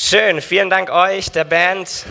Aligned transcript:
Schön, 0.00 0.40
vielen 0.40 0.70
Dank 0.70 0.90
euch, 0.90 1.32
der 1.32 1.42
Band. 1.42 2.06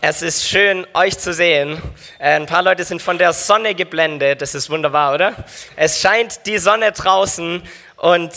Es 0.00 0.22
ist 0.22 0.48
schön, 0.48 0.86
euch 0.94 1.18
zu 1.18 1.32
sehen. 1.32 1.82
Äh, 2.20 2.36
ein 2.36 2.46
paar 2.46 2.62
Leute 2.62 2.84
sind 2.84 3.02
von 3.02 3.18
der 3.18 3.32
Sonne 3.32 3.74
geblendet. 3.74 4.40
Das 4.40 4.54
ist 4.54 4.70
wunderbar, 4.70 5.14
oder? 5.14 5.34
Es 5.74 6.00
scheint 6.00 6.46
die 6.46 6.58
Sonne 6.58 6.92
draußen 6.92 7.60
und 7.96 8.30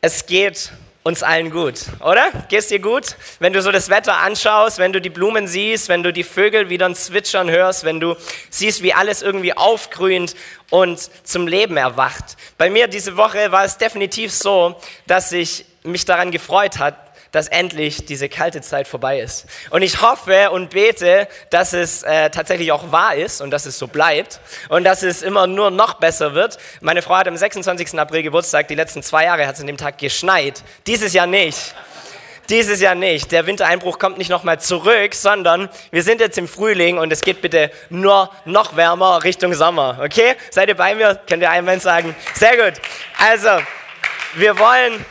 es 0.00 0.26
geht 0.26 0.72
uns 1.04 1.22
allen 1.22 1.52
gut, 1.52 1.82
oder? 2.00 2.32
Geht's 2.48 2.66
dir 2.66 2.80
gut? 2.80 3.14
Wenn 3.38 3.52
du 3.52 3.62
so 3.62 3.70
das 3.70 3.90
Wetter 3.90 4.16
anschaust, 4.16 4.78
wenn 4.78 4.92
du 4.92 5.00
die 5.00 5.08
Blumen 5.08 5.46
siehst, 5.46 5.88
wenn 5.88 6.02
du 6.02 6.12
die 6.12 6.24
Vögel 6.24 6.68
wieder 6.68 6.92
zwitschern 6.92 7.48
hörst, 7.48 7.84
wenn 7.84 8.00
du 8.00 8.16
siehst, 8.50 8.82
wie 8.82 8.92
alles 8.92 9.22
irgendwie 9.22 9.56
aufgrünt 9.56 10.34
und 10.68 10.98
zum 11.24 11.46
Leben 11.46 11.76
erwacht. 11.76 12.36
Bei 12.58 12.68
mir 12.70 12.88
diese 12.88 13.16
Woche 13.16 13.52
war 13.52 13.64
es 13.64 13.78
definitiv 13.78 14.32
so, 14.32 14.80
dass 15.06 15.30
ich 15.30 15.64
mich 15.84 16.04
daran 16.04 16.32
gefreut 16.32 16.78
hat, 16.78 17.09
dass 17.32 17.48
endlich 17.48 18.04
diese 18.06 18.28
kalte 18.28 18.60
Zeit 18.60 18.88
vorbei 18.88 19.20
ist. 19.20 19.46
Und 19.70 19.82
ich 19.82 20.02
hoffe 20.02 20.50
und 20.50 20.70
bete, 20.70 21.28
dass 21.50 21.72
es 21.72 22.02
äh, 22.02 22.30
tatsächlich 22.30 22.72
auch 22.72 22.92
wahr 22.92 23.14
ist 23.14 23.40
und 23.40 23.50
dass 23.50 23.66
es 23.66 23.78
so 23.78 23.86
bleibt 23.86 24.40
und 24.68 24.84
dass 24.84 25.02
es 25.02 25.22
immer 25.22 25.46
nur 25.46 25.70
noch 25.70 25.94
besser 25.94 26.34
wird. 26.34 26.58
Meine 26.80 27.02
Frau 27.02 27.16
hat 27.16 27.28
am 27.28 27.36
26. 27.36 27.98
April 27.98 28.22
Geburtstag, 28.22 28.68
die 28.68 28.74
letzten 28.74 29.02
zwei 29.02 29.24
Jahre 29.24 29.46
hat 29.46 29.54
es 29.54 29.60
an 29.60 29.66
dem 29.66 29.76
Tag 29.76 29.98
geschneit. 29.98 30.62
Dieses 30.86 31.12
Jahr 31.12 31.26
nicht. 31.26 31.74
Dieses 32.50 32.80
Jahr 32.80 32.96
nicht. 32.96 33.30
Der 33.30 33.46
Wintereinbruch 33.46 34.00
kommt 34.00 34.18
nicht 34.18 34.28
nochmal 34.28 34.58
zurück, 34.58 35.14
sondern 35.14 35.68
wir 35.92 36.02
sind 36.02 36.20
jetzt 36.20 36.36
im 36.36 36.48
Frühling 36.48 36.98
und 36.98 37.12
es 37.12 37.20
geht 37.20 37.42
bitte 37.42 37.70
nur 37.90 38.28
noch 38.44 38.74
wärmer 38.74 39.22
Richtung 39.22 39.54
Sommer. 39.54 40.00
Okay? 40.02 40.34
Seid 40.50 40.68
ihr 40.68 40.74
bei 40.74 40.96
mir? 40.96 41.20
Könnt 41.28 41.44
ihr 41.44 41.50
einmal 41.50 41.78
sagen? 41.80 42.16
Sehr 42.34 42.56
gut. 42.56 42.80
Also, 43.18 43.50
wir 44.34 44.58
wollen 44.58 45.04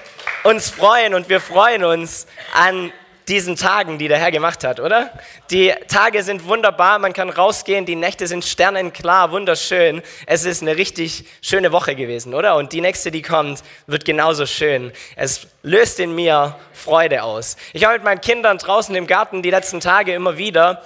uns 0.44 0.70
freuen 0.70 1.14
und 1.14 1.30
wir 1.30 1.42
freuen 1.42 1.84
uns 1.84 2.28
an 2.54 2.92
diesen 3.28 3.56
Tagen, 3.56 4.00
die 4.00 4.08
der 4.08 4.18
Herr 4.18 4.32
gemacht 4.32 4.64
hat, 4.64 4.80
oder? 4.80 5.12
Die 5.52 5.72
Tage 5.88 6.24
sind 6.24 6.48
wunderbar, 6.48 6.98
man 6.98 7.14
kann 7.14 7.30
rausgehen, 7.30 7.86
die 7.86 7.96
Nächte 7.96 8.26
sind 8.26 8.44
sternenklar, 8.44 9.32
wunderschön. 9.32 10.02
Es 10.26 10.46
ist 10.46 10.64
eine 10.64 10.78
richtig 10.78 11.26
schöne 11.42 11.72
Woche 11.72 11.96
gewesen, 11.96 12.34
oder? 12.34 12.56
Und 12.56 12.74
die 12.74 12.82
nächste, 12.82 13.12
die 13.12 13.22
kommt, 13.22 13.64
wird 13.86 14.04
genauso 14.04 14.48
schön. 14.48 14.92
Es 15.16 15.48
löst 15.62 16.00
in 16.00 16.16
mir 16.16 16.56
Freude 16.74 17.22
aus. 17.22 17.56
Ich 17.74 17.84
habe 17.84 17.94
mit 17.94 18.04
meinen 18.04 18.22
Kindern 18.22 18.58
draußen 18.58 18.96
im 18.96 19.06
Garten 19.06 19.44
die 19.44 19.52
letzten 19.52 19.80
Tage 19.80 20.14
immer 20.14 20.38
wieder 20.38 20.82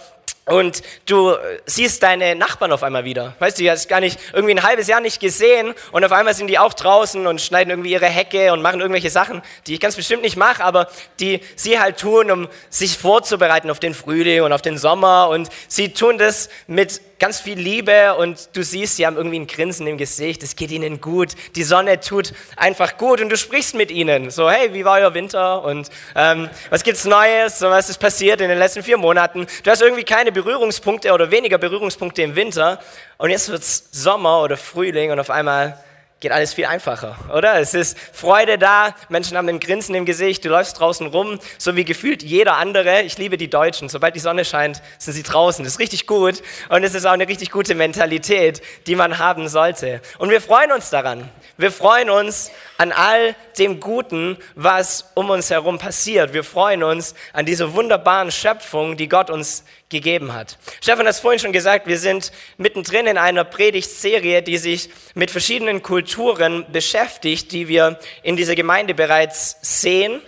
und 0.46 0.82
du 1.06 1.36
siehst 1.66 2.04
deine 2.04 2.36
Nachbarn 2.36 2.72
auf 2.74 2.84
einmal 2.84 3.06
wieder. 3.06 3.36
Weißt 3.40 3.60
du, 3.60 3.64
du 3.64 3.72
hast 3.72 3.88
gar 3.88 4.02
nicht 4.02 4.20
irgendwie 4.34 4.56
ein 4.56 4.64
halbes 4.64 4.88
Jahr 4.88 5.00
nicht 5.00 5.20
gesehen 5.22 5.74
und 5.92 6.04
auf 6.04 6.12
einmal 6.12 6.34
sind 6.34 6.48
die 6.48 6.60
auch 6.60 6.74
draußen 6.74 7.26
und 7.26 7.40
schneiden 7.40 7.70
irgendwie 7.72 7.92
ihre 7.92 8.08
Hecke 8.08 8.52
und 8.52 8.62
machen 8.62 8.82
irgendwelche 8.82 9.10
Sachen, 9.10 9.42
die 9.68 9.76
ich 9.76 9.80
ganz 9.80 9.96
bestimmt 9.96 10.22
nicht 10.22 10.36
mache, 10.36 10.64
aber 10.64 10.90
die 11.20 11.40
sie 11.56 11.80
halt 11.80 11.98
tun, 11.98 12.30
um 12.30 12.50
sich 12.70 12.98
vorzubereiten 12.98 13.70
auf 13.70 13.80
den 13.80 13.94
Frühling 13.94 14.42
und 14.42 14.52
auf 14.52 14.62
den 14.62 14.78
Sommer 14.78 15.30
und 15.30 15.50
sie 15.68 15.94
tun 15.94 16.18
das 16.18 16.50
mit 16.68 17.02
ganz 17.24 17.40
viel 17.40 17.58
Liebe 17.58 18.16
und 18.16 18.50
du 18.52 18.64
siehst, 18.64 18.98
sie 18.98 19.08
haben 19.08 19.16
irgendwie 19.16 19.40
ein 19.40 19.48
Grinsen 19.48 19.88
im 19.88 19.98
Gesicht, 19.98 20.44
es 20.44 20.58
geht 20.58 20.72
ihnen 20.72 21.00
gut, 21.00 21.36
die 21.56 21.64
Sonne 21.64 22.02
tut 22.02 22.34
einfach 22.58 22.98
gut 22.98 23.22
und 23.22 23.30
du 23.30 23.38
sprichst 23.38 23.76
mit 23.76 23.92
ihnen, 23.92 24.30
so 24.30 24.52
hey, 24.52 24.74
wie 24.74 24.84
war 24.84 25.00
euer 25.00 25.14
Winter? 25.14 25.64
Und 25.64 25.90
ähm, 26.18 26.50
was 26.70 26.84
gibt's 26.84 27.06
Neues? 27.06 27.62
Und 27.62 27.70
was 27.70 27.90
ist 27.90 27.98
passiert 27.98 28.42
in 28.42 28.50
den 28.50 28.60
letzten 28.60 28.84
vier 28.84 28.98
Monaten? 28.98 29.48
Du 29.64 29.72
hast 29.72 29.82
irgendwie 29.82 30.04
keine 30.04 30.34
Berührungspunkte 30.34 31.14
oder 31.14 31.32
weniger 31.32 31.58
Berührungspunkte 31.58 32.24
im 32.24 32.36
Winter. 32.36 32.82
Und 33.18 33.30
jetzt 33.30 33.48
wird's 33.48 33.86
Sommer 33.94 34.42
oder 34.42 34.58
Frühling 34.58 35.12
und 35.12 35.20
auf 35.22 35.30
einmal 35.30 35.82
geht 36.24 36.32
alles 36.32 36.54
viel 36.54 36.66
einfacher, 36.66 37.18
oder? 37.36 37.60
Es 37.60 37.74
ist 37.74 37.98
Freude 38.00 38.58
da, 38.58 38.96
Menschen 39.10 39.38
haben 39.38 39.50
ein 39.50 39.60
Grinsen 39.60 39.94
im 39.94 40.06
Gesicht, 40.06 40.46
du 40.46 40.50
läufst 40.50 40.80
draußen 40.80 41.06
rum, 41.08 41.38
so 41.58 41.76
wie 41.76 41.84
gefühlt 41.84 42.24
jeder 42.24 42.56
andere. 42.56 43.02
Ich 43.02 43.18
liebe 43.18 43.38
die 43.38 43.50
Deutschen, 43.50 43.90
sobald 43.90 44.16
die 44.16 44.22
Sonne 44.22 44.46
scheint, 44.46 44.82
sind 44.98 45.14
sie 45.14 45.24
draußen. 45.24 45.66
Das 45.66 45.74
ist 45.74 45.80
richtig 45.80 46.08
gut 46.08 46.42
und 46.70 46.84
es 46.86 46.96
ist 46.96 47.06
auch 47.06 47.12
eine 47.12 47.28
richtig 47.28 47.52
gute 47.52 47.76
Mentalität, 47.76 48.62
die 48.88 48.96
man 48.96 49.20
haben 49.20 49.50
sollte. 49.50 50.02
Und 50.18 50.30
wir 50.30 50.40
freuen 50.40 50.72
uns 50.72 50.90
daran. 50.90 51.30
Wir 51.58 51.72
freuen 51.72 52.10
uns 52.10 52.52
an 52.78 52.94
all 52.94 53.36
dem 53.60 53.82
Guten, 53.82 54.38
was 54.56 55.12
um 55.14 55.30
uns 55.30 55.50
herum 55.50 55.78
passiert. 55.78 56.34
Wir 56.34 56.46
freuen 56.46 56.84
uns 56.84 57.16
an 57.34 57.46
dieser 57.46 57.74
wunderbaren 57.74 58.32
Schöpfung, 58.32 58.96
die 58.96 59.10
Gott 59.10 59.30
uns 59.30 59.66
gegeben 59.90 60.34
hat. 60.34 60.58
Stefan 60.82 61.06
hat 61.06 61.14
es 61.14 61.20
vorhin 61.20 61.40
schon 61.40 61.54
gesagt, 61.54 61.88
wir 61.88 62.00
sind 62.00 62.32
mittendrin 62.58 63.08
in 63.08 63.18
einer 63.18 63.44
Predigtserie, 63.44 64.42
die 64.42 64.58
sich 64.58 64.90
mit 65.14 65.32
verschiedenen 65.32 65.84
Kulturen 65.84 66.66
beschäftigt, 66.72 67.52
die 67.52 67.68
wir 67.68 68.00
in 68.24 68.36
dieser 68.36 68.56
Gemeinde 68.56 68.94
bereits 68.94 69.58
sehen 69.62 70.22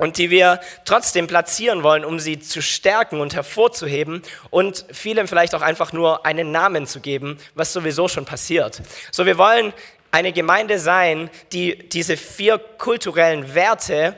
und 0.00 0.16
die 0.16 0.30
wir 0.30 0.60
trotzdem 0.86 1.26
platzieren 1.26 1.82
wollen, 1.82 2.04
um 2.06 2.18
sie 2.18 2.40
zu 2.40 2.62
stärken 2.62 3.20
und 3.20 3.34
hervorzuheben 3.34 4.22
und 4.48 4.86
vielen 4.90 5.28
vielleicht 5.28 5.54
auch 5.54 5.60
einfach 5.60 5.92
nur 5.92 6.24
einen 6.24 6.50
Namen 6.50 6.86
zu 6.86 7.00
geben, 7.00 7.38
was 7.54 7.74
sowieso 7.74 8.08
schon 8.08 8.24
passiert. 8.24 8.80
So, 9.12 9.26
wir 9.26 9.36
wollen 9.36 9.74
eine 10.10 10.32
Gemeinde 10.32 10.78
sein, 10.78 11.30
die 11.52 11.88
diese 11.88 12.16
vier 12.16 12.58
kulturellen 12.58 13.54
Werte 13.54 14.16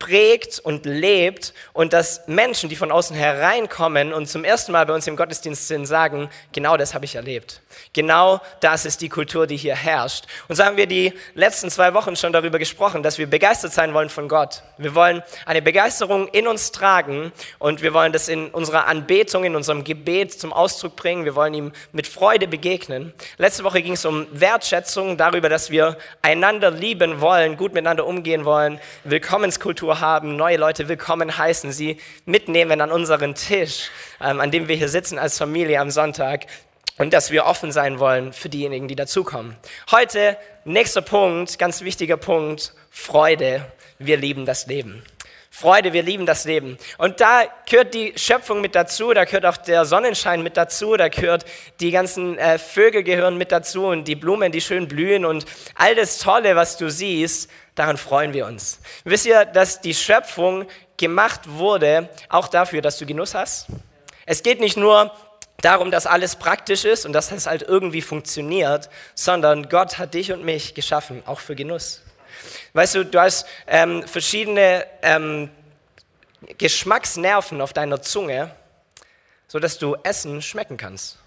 prägt 0.00 0.58
und 0.58 0.86
lebt 0.86 1.54
und 1.72 1.92
dass 1.92 2.26
Menschen, 2.26 2.68
die 2.68 2.74
von 2.74 2.90
außen 2.90 3.14
hereinkommen 3.14 4.12
und 4.12 4.26
zum 4.26 4.42
ersten 4.42 4.72
Mal 4.72 4.86
bei 4.86 4.94
uns 4.94 5.06
im 5.06 5.14
Gottesdienst 5.14 5.68
sind, 5.68 5.86
sagen, 5.86 6.28
genau 6.52 6.76
das 6.76 6.94
habe 6.94 7.04
ich 7.04 7.14
erlebt. 7.14 7.60
Genau 7.92 8.40
das 8.60 8.86
ist 8.86 9.02
die 9.02 9.10
Kultur, 9.10 9.46
die 9.46 9.56
hier 9.56 9.76
herrscht. 9.76 10.24
Und 10.48 10.56
so 10.56 10.64
haben 10.64 10.76
wir 10.76 10.86
die 10.86 11.12
letzten 11.34 11.70
zwei 11.70 11.94
Wochen 11.94 12.16
schon 12.16 12.32
darüber 12.32 12.58
gesprochen, 12.58 13.02
dass 13.02 13.18
wir 13.18 13.28
begeistert 13.28 13.72
sein 13.72 13.92
wollen 13.92 14.08
von 14.08 14.26
Gott. 14.26 14.62
Wir 14.78 14.94
wollen 14.94 15.22
eine 15.44 15.60
Begeisterung 15.60 16.28
in 16.28 16.48
uns 16.48 16.72
tragen 16.72 17.30
und 17.58 17.82
wir 17.82 17.92
wollen 17.92 18.12
das 18.12 18.28
in 18.28 18.48
unserer 18.48 18.86
Anbetung, 18.86 19.44
in 19.44 19.54
unserem 19.54 19.84
Gebet 19.84 20.32
zum 20.32 20.52
Ausdruck 20.52 20.96
bringen. 20.96 21.26
Wir 21.26 21.34
wollen 21.34 21.52
ihm 21.52 21.72
mit 21.92 22.06
Freude 22.06 22.48
begegnen. 22.48 23.12
Letzte 23.36 23.64
Woche 23.64 23.82
ging 23.82 23.92
es 23.92 24.06
um 24.06 24.26
Wertschätzung, 24.32 25.18
darüber, 25.18 25.50
dass 25.50 25.70
wir 25.70 25.98
einander 26.22 26.70
lieben 26.70 27.20
wollen, 27.20 27.58
gut 27.58 27.74
miteinander 27.74 28.06
umgehen 28.06 28.46
wollen, 28.46 28.80
Willkommenskultur 29.04 29.89
Kultur 29.90 30.00
haben, 30.00 30.36
neue 30.36 30.56
Leute 30.56 30.88
willkommen 30.88 31.36
heißen, 31.36 31.72
sie 31.72 31.96
mitnehmen 32.24 32.80
an 32.80 32.92
unseren 32.92 33.34
Tisch, 33.34 33.90
ähm, 34.20 34.38
an 34.38 34.52
dem 34.52 34.68
wir 34.68 34.76
hier 34.76 34.88
sitzen 34.88 35.18
als 35.18 35.36
Familie 35.36 35.80
am 35.80 35.90
Sonntag 35.90 36.46
und 36.96 37.12
dass 37.12 37.32
wir 37.32 37.44
offen 37.44 37.72
sein 37.72 37.98
wollen 37.98 38.32
für 38.32 38.48
diejenigen, 38.48 38.86
die 38.86 38.94
dazukommen. 38.94 39.56
Heute, 39.90 40.36
nächster 40.64 41.02
Punkt, 41.02 41.58
ganz 41.58 41.82
wichtiger 41.82 42.16
Punkt, 42.16 42.72
Freude. 42.92 43.66
Wir 43.98 44.16
lieben 44.16 44.46
das 44.46 44.68
Leben. 44.68 45.02
Freude, 45.52 45.92
wir 45.92 46.04
lieben 46.04 46.26
das 46.26 46.44
Leben. 46.44 46.78
Und 46.96 47.20
da 47.20 47.42
gehört 47.68 47.92
die 47.92 48.14
Schöpfung 48.16 48.60
mit 48.60 48.76
dazu, 48.76 49.12
da 49.12 49.24
gehört 49.24 49.44
auch 49.44 49.56
der 49.56 49.84
Sonnenschein 49.84 50.42
mit 50.42 50.56
dazu, 50.56 50.96
da 50.96 51.08
gehört 51.08 51.44
die 51.80 51.90
ganzen 51.90 52.38
äh, 52.38 52.56
Vögel 52.58 53.02
gehören 53.02 53.36
mit 53.36 53.50
dazu 53.50 53.86
und 53.86 54.04
die 54.04 54.14
Blumen, 54.14 54.52
die 54.52 54.60
schön 54.60 54.86
blühen 54.86 55.24
und 55.24 55.44
all 55.74 55.96
das 55.96 56.18
Tolle, 56.18 56.54
was 56.54 56.76
du 56.76 56.88
siehst, 56.88 57.50
daran 57.74 57.96
freuen 57.96 58.32
wir 58.32 58.46
uns. 58.46 58.78
Wisst 59.04 59.26
ihr, 59.26 59.44
dass 59.44 59.80
die 59.80 59.92
Schöpfung 59.92 60.66
gemacht 60.96 61.42
wurde, 61.46 62.08
auch 62.28 62.46
dafür, 62.46 62.80
dass 62.80 62.98
du 62.98 63.04
Genuss 63.04 63.34
hast? 63.34 63.66
Es 64.26 64.44
geht 64.44 64.60
nicht 64.60 64.76
nur 64.76 65.12
darum, 65.60 65.90
dass 65.90 66.06
alles 66.06 66.36
praktisch 66.36 66.84
ist 66.84 67.04
und 67.04 67.12
dass 67.12 67.32
es 67.32 67.46
halt 67.46 67.62
irgendwie 67.62 68.02
funktioniert, 68.02 68.88
sondern 69.16 69.68
Gott 69.68 69.98
hat 69.98 70.14
dich 70.14 70.32
und 70.32 70.44
mich 70.44 70.74
geschaffen, 70.74 71.22
auch 71.26 71.40
für 71.40 71.56
Genuss. 71.56 72.02
Weißt 72.72 72.94
du, 72.94 73.04
du 73.04 73.20
hast 73.20 73.46
ähm, 73.66 74.02
verschiedene 74.06 74.86
ähm, 75.02 75.50
Geschmacksnerven 76.58 77.60
auf 77.60 77.72
deiner 77.72 78.02
Zunge, 78.02 78.54
sodass 79.48 79.78
du 79.78 79.96
Essen 80.02 80.42
schmecken 80.42 80.76
kannst. 80.76 81.18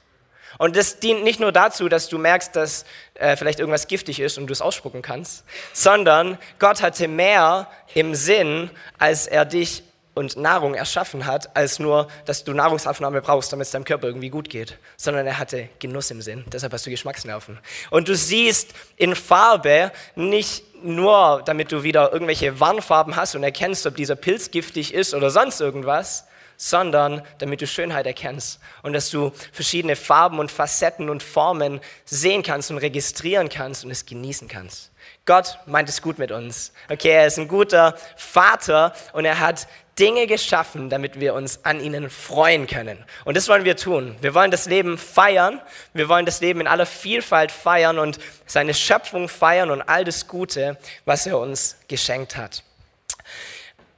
Und 0.58 0.76
das 0.76 1.00
dient 1.00 1.24
nicht 1.24 1.40
nur 1.40 1.52
dazu, 1.52 1.90
dass 1.90 2.10
du 2.10 2.18
merkst, 2.18 2.56
dass 2.56 2.86
äh, 3.16 3.36
vielleicht 3.36 3.60
irgendwas 3.60 3.88
giftig 3.88 4.20
ist 4.20 4.38
und 4.38 4.48
du 4.48 4.54
es 4.54 4.62
ausspucken 4.62 5.02
kannst, 5.02 5.46
sondern 5.74 6.38
Gott 6.60 6.82
hatte 6.82 7.08
mehr 7.08 7.68
im 7.94 8.14
Sinn, 8.14 8.70
als 9.00 9.26
er 9.28 9.46
dich 9.46 9.84
und 10.14 10.38
Nahrung 10.38 10.76
erschaffen 10.76 11.26
hat, 11.26 11.56
als 11.56 11.80
nur, 11.80 12.08
dass 12.26 12.44
du 12.44 12.54
Nahrungsaufnahme 12.54 13.22
brauchst, 13.22 13.52
damit 13.52 13.66
es 13.66 13.72
deinem 13.72 13.86
Körper 13.86 14.08
irgendwie 14.08 14.30
gut 14.30 14.50
geht, 14.50 14.78
sondern 14.98 15.26
er 15.26 15.40
hatte 15.40 15.70
Genuss 15.80 16.12
im 16.12 16.22
Sinn. 16.22 16.46
Deshalb 16.52 16.74
hast 16.74 16.86
du 16.86 16.90
Geschmacksnerven. 16.90 17.60
Und 17.90 18.08
du 18.08 18.16
siehst 18.16 18.74
in 18.96 19.16
Farbe 19.16 19.92
nicht 20.16 20.64
nur, 20.84 21.42
damit 21.46 21.72
du 21.72 21.84
wieder 21.84 22.12
irgendwelche 22.12 22.60
Warnfarben 22.60 23.16
hast 23.16 23.36
und 23.36 23.44
erkennst, 23.44 23.86
ob 23.88 23.96
dieser 23.96 24.16
Pilz 24.16 24.52
giftig 24.52 24.94
ist 24.94 25.14
oder 25.14 25.30
sonst 25.32 25.62
irgendwas, 25.62 26.26
sondern 26.58 27.24
damit 27.40 27.62
du 27.62 27.68
Schönheit 27.68 28.06
erkennst 28.06 28.60
und 28.84 28.94
dass 28.94 29.10
du 29.10 29.32
verschiedene 29.52 29.96
Farben 29.96 30.40
und 30.40 30.52
Facetten 30.52 31.10
und 31.10 31.24
Formen 31.24 31.82
sehen 32.06 32.44
kannst 32.44 32.72
und 32.72 32.78
registrieren 32.78 33.50
kannst 33.50 33.84
und 33.84 33.92
es 33.92 34.06
genießen 34.06 34.48
kannst. 34.48 34.92
Gott 35.26 35.58
meint 35.66 35.90
es 35.90 36.02
gut 36.02 36.20
mit 36.20 36.32
uns. 36.32 36.72
Okay, 36.90 37.10
er 37.10 37.28
ist 37.28 37.40
ein 37.40 37.48
guter 37.48 37.98
Vater 38.16 38.94
und 39.14 39.26
er 39.26 39.40
hat 39.40 39.68
Dinge 40.00 40.26
geschaffen, 40.26 40.90
damit 40.90 41.20
wir 41.20 41.34
uns 41.34 41.64
an 41.66 41.80
ihnen 41.80 42.10
freuen 42.10 42.66
können. 42.68 43.04
Und 43.26 43.38
das 43.38 43.48
wollen 43.48 43.64
wir 43.64 43.78
tun. 43.78 44.16
Wir 44.22 44.34
wollen 44.34 44.50
das 44.50 44.66
Leben 44.66 44.98
feiern. 44.98 45.62
Wir 45.94 46.10
wollen 46.10 46.26
das 46.26 46.42
Leben 46.42 46.62
in 46.62 46.68
aller 46.68 46.86
Vielfalt 46.86 47.52
feiern 47.52 48.00
und 48.00 48.20
seine 48.46 48.74
Schöpfung 48.74 49.30
feiern 49.30 49.70
und 49.70 49.82
all 49.82 50.04
das 50.04 50.28
Gute, 50.28 50.78
was 51.06 51.28
er 51.28 51.38
uns 51.38 51.78
geschenkt 51.88 52.36
hat. 52.36 52.64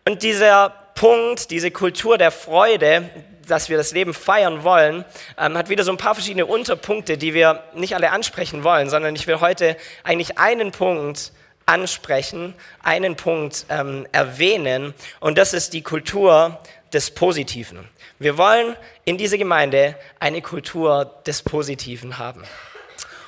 Und 0.05 0.21
dieser 0.21 0.69
Punkt, 0.95 1.49
diese 1.51 1.71
Kultur 1.71 2.17
der 2.17 2.31
Freude, 2.31 3.09
dass 3.47 3.69
wir 3.69 3.77
das 3.77 3.91
Leben 3.91 4.13
feiern 4.13 4.63
wollen, 4.63 5.05
ähm, 5.37 5.57
hat 5.57 5.69
wieder 5.69 5.83
so 5.83 5.91
ein 5.91 5.97
paar 5.97 6.15
verschiedene 6.15 6.45
Unterpunkte, 6.45 7.17
die 7.17 7.33
wir 7.33 7.63
nicht 7.73 7.95
alle 7.95 8.11
ansprechen 8.11 8.63
wollen, 8.63 8.89
sondern 8.89 9.15
ich 9.15 9.27
will 9.27 9.39
heute 9.39 9.77
eigentlich 10.03 10.37
einen 10.37 10.71
Punkt 10.71 11.31
ansprechen, 11.65 12.53
einen 12.83 13.15
Punkt 13.15 13.65
ähm, 13.69 14.07
erwähnen 14.11 14.93
und 15.19 15.37
das 15.37 15.53
ist 15.53 15.73
die 15.73 15.81
Kultur 15.81 16.59
des 16.93 17.11
Positiven. 17.11 17.87
Wir 18.19 18.37
wollen 18.37 18.75
in 19.03 19.17
dieser 19.17 19.37
Gemeinde 19.37 19.95
eine 20.19 20.41
Kultur 20.41 21.21
des 21.25 21.41
Positiven 21.41 22.17
haben. 22.17 22.43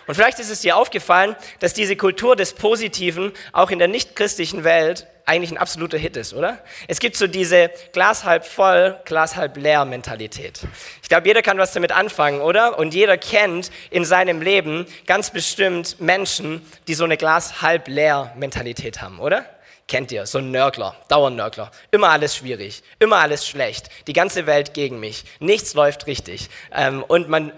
Und 0.07 0.15
vielleicht 0.15 0.39
ist 0.39 0.49
es 0.49 0.61
dir 0.61 0.77
aufgefallen, 0.77 1.35
dass 1.59 1.73
diese 1.73 1.97
Kultur 1.97 2.37
des 2.37 2.53
Positiven 2.53 3.33
auch 3.51 3.69
in 3.69 3.79
der 3.79 3.89
nichtchristlichen 3.89 4.63
Welt 4.63 5.05
eigentlich 5.27 5.51
ein 5.51 5.57
absoluter 5.57 5.97
Hit 5.97 6.15
ist, 6.15 6.33
oder? 6.33 6.57
Es 6.87 6.99
gibt 6.99 7.17
so 7.17 7.27
diese 7.27 7.69
Glas 7.91 8.23
halb 8.23 8.45
voll, 8.45 8.97
Glas 9.03 9.35
halb 9.35 9.57
leer 9.57 9.83
Mentalität. 9.83 10.61
Ich 11.03 11.09
glaube, 11.09 11.27
jeder 11.27 11.41
kann 11.41 11.57
was 11.57 11.73
damit 11.73 11.91
anfangen, 11.91 12.39
oder? 12.39 12.79
Und 12.79 12.93
jeder 12.93 13.17
kennt 13.17 13.69
in 13.91 14.05
seinem 14.05 14.41
Leben 14.41 14.87
ganz 15.05 15.29
bestimmt 15.29 15.99
Menschen, 15.99 16.65
die 16.87 16.93
so 16.93 17.03
eine 17.03 17.17
Glas 17.17 17.61
halb 17.61 17.89
leer 17.89 18.33
Mentalität 18.37 19.01
haben, 19.01 19.19
oder? 19.19 19.45
Kennt 19.89 20.13
ihr, 20.13 20.25
so 20.25 20.37
ein 20.37 20.51
Nörgler, 20.51 20.95
Dauernörgler. 21.09 21.71
Immer 21.91 22.09
alles 22.09 22.35
schwierig, 22.35 22.81
immer 22.99 23.17
alles 23.17 23.45
schlecht, 23.45 23.89
die 24.07 24.13
ganze 24.13 24.45
Welt 24.45 24.73
gegen 24.73 24.99
mich, 24.99 25.25
nichts 25.39 25.73
läuft 25.73 26.07
richtig. 26.07 26.49
Ähm, 26.73 27.03
und 27.03 27.27
man 27.27 27.51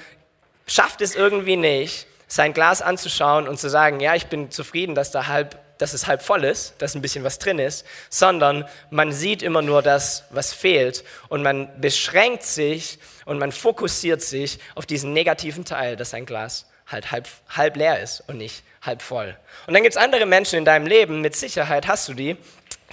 schafft 0.66 1.02
es 1.02 1.16
irgendwie 1.16 1.56
nicht, 1.56 2.08
sein 2.28 2.54
Glas 2.54 2.82
anzuschauen 2.82 3.48
und 3.48 3.60
zu 3.60 3.70
sagen, 3.70 4.00
ja, 4.00 4.16
ich 4.16 4.28
bin 4.28 4.50
zufrieden, 4.50 4.96
dass 4.96 5.12
da 5.12 5.28
halb 5.28 5.58
dass 5.80 5.94
es 5.94 6.06
halb 6.06 6.22
voll 6.22 6.44
ist, 6.44 6.76
dass 6.78 6.94
ein 6.94 7.02
bisschen 7.02 7.24
was 7.24 7.40
drin 7.40 7.58
ist, 7.58 7.86
sondern 8.10 8.66
man 8.92 9.12
sieht 9.12 9.42
immer 9.42 9.64
nur 9.64 9.82
das, 9.82 10.26
was 10.30 10.54
fehlt 10.54 11.04
und 11.30 11.42
man 11.42 11.70
beschränkt 11.82 12.44
sich 12.44 13.00
und 13.26 13.40
man 13.40 13.52
fokussiert 13.52 14.22
sich 14.22 14.60
auf 14.76 14.86
diesen 14.86 15.14
negativen 15.14 15.66
Teil, 15.66 15.96
dass 15.96 16.12
sein 16.12 16.26
Glas 16.26 16.66
halt 16.86 17.12
halb, 17.12 17.28
halb 17.50 17.78
leer 17.78 18.00
ist 18.02 18.24
und 18.28 18.38
nicht 18.38 18.64
halb 18.82 19.02
voll. 19.02 19.36
Und 19.68 19.74
dann 19.74 19.82
gibt 19.82 19.96
es 19.96 20.02
andere 20.02 20.26
Menschen 20.26 20.60
in 20.60 20.66
deinem 20.66 20.86
Leben, 20.86 21.22
mit 21.22 21.36
Sicherheit 21.36 21.88
hast 21.88 22.10
du 22.10 22.14
die, 22.14 22.36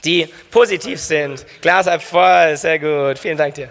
die 0.04 0.32
positiv 0.50 1.00
sind. 1.00 1.44
Glas 1.60 1.86
halb 1.86 2.02
voll, 2.02 2.56
sehr 2.56 2.78
gut, 2.78 3.18
vielen 3.18 3.36
Dank 3.36 3.54
dir. 3.54 3.68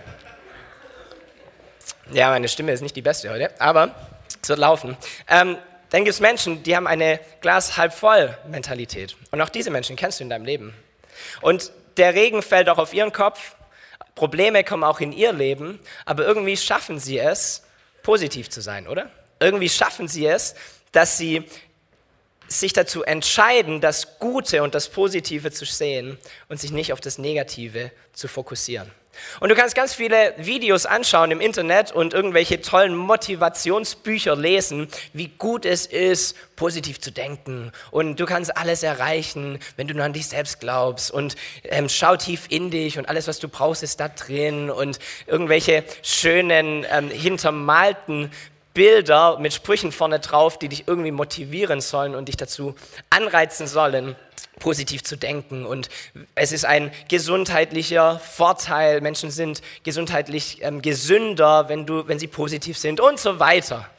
Ja, 2.12 2.30
meine 2.30 2.50
Stimme 2.50 2.74
ist 2.74 2.82
nicht 2.82 2.96
die 2.96 3.02
beste 3.02 3.30
heute, 3.30 3.50
aber 3.60 3.96
es 4.42 4.50
wird 4.50 4.60
laufen. 4.60 4.98
Ähm, 5.30 5.58
dann 5.96 6.04
gibt 6.04 6.14
es 6.14 6.20
Menschen, 6.20 6.62
die 6.62 6.76
haben 6.76 6.88
eine 6.88 7.22
Glas 7.40 7.78
halb 7.78 7.94
voll 7.94 8.38
Mentalität. 8.50 9.16
Und 9.32 9.42
auch 9.42 9.48
diese 9.48 9.70
Menschen 9.70 9.96
kennst 9.96 10.20
du 10.20 10.26
in 10.26 10.30
deinem 10.30 10.44
Leben. 10.44 10.74
Und 11.40 11.72
der 11.96 12.14
Regen 12.14 12.42
fällt 12.42 12.68
auch 12.68 12.80
auf 12.80 12.94
ihren 12.94 13.14
Kopf, 13.14 13.56
Probleme 14.14 14.66
kommen 14.66 14.84
auch 14.84 15.00
in 15.00 15.14
ihr 15.14 15.32
Leben, 15.32 15.80
aber 16.04 16.26
irgendwie 16.26 16.58
schaffen 16.58 17.00
sie 17.00 17.18
es, 17.18 17.64
positiv 18.04 18.50
zu 18.50 18.60
sein, 18.60 18.90
oder? 18.90 19.10
Irgendwie 19.40 19.70
schaffen 19.70 20.10
sie 20.10 20.26
es, 20.26 20.56
dass 20.92 21.18
sie 21.18 21.46
sich 22.50 22.74
dazu 22.74 23.04
entscheiden, 23.04 23.80
das 23.80 24.20
Gute 24.20 24.64
und 24.64 24.76
das 24.76 24.90
Positive 24.90 25.50
zu 25.52 25.64
sehen 25.64 26.18
und 26.50 26.60
sich 26.60 26.72
nicht 26.72 26.92
auf 26.92 27.00
das 27.00 27.20
Negative 27.20 27.90
zu 28.12 28.28
fokussieren. 28.28 28.92
Und 29.40 29.50
du 29.50 29.56
kannst 29.56 29.76
ganz 29.76 29.94
viele 29.94 30.34
Videos 30.38 30.86
anschauen 30.86 31.32
im 31.32 31.42
Internet 31.42 31.92
und 31.92 32.14
irgendwelche 32.14 32.62
tollen 32.62 32.96
Motivationsbücher 32.96 34.36
lesen, 34.36 34.88
wie 35.14 35.30
gut 35.30 35.66
es 35.66 35.86
ist, 35.86 36.36
positiv 36.56 37.00
zu 37.02 37.12
denken. 37.12 37.72
Und 37.92 38.20
du 38.20 38.26
kannst 38.26 38.56
alles 38.56 38.84
erreichen, 38.84 39.60
wenn 39.76 39.88
du 39.88 39.94
nur 39.94 40.06
an 40.06 40.14
dich 40.14 40.28
selbst 40.28 40.60
glaubst. 40.60 41.12
Und 41.12 41.36
ähm, 41.64 41.90
schau 41.90 42.16
tief 42.16 42.46
in 42.50 42.72
dich 42.72 42.98
und 42.98 43.10
alles, 43.10 43.28
was 43.28 43.40
du 43.40 43.48
brauchst, 43.48 43.84
ist 43.84 44.00
da 44.00 44.08
drin. 44.08 44.70
Und 44.70 45.00
irgendwelche 45.28 45.84
schönen, 46.02 46.86
ähm, 46.90 47.10
hintermalten 47.10 48.32
Bilder 48.76 49.40
mit 49.40 49.56
Sprüchen 49.56 49.92
vorne 49.92 50.20
drauf, 50.20 50.60
die 50.60 50.70
dich 50.70 50.88
irgendwie 50.88 51.12
motivieren 51.12 51.82
sollen 51.82 52.14
und 52.14 52.28
dich 52.28 52.38
dazu 52.38 52.76
anreizen 53.10 53.66
sollen 53.66 54.16
positiv 54.60 55.04
zu 55.04 55.18
denken 55.18 55.66
und 55.66 55.90
es 56.34 56.52
ist 56.52 56.66
ein 56.66 56.92
gesundheitlicher 57.10 58.20
Vorteil. 58.20 59.02
Menschen 59.02 59.30
sind 59.30 59.62
gesundheitlich 59.84 60.60
ähm, 60.62 60.82
gesünder, 60.82 61.68
wenn, 61.68 61.86
du, 61.86 62.08
wenn 62.08 62.20
sie 62.20 62.28
positiv 62.28 62.78
sind 62.78 63.00
und 63.00 63.20
so 63.20 63.40
weiter. 63.40 63.90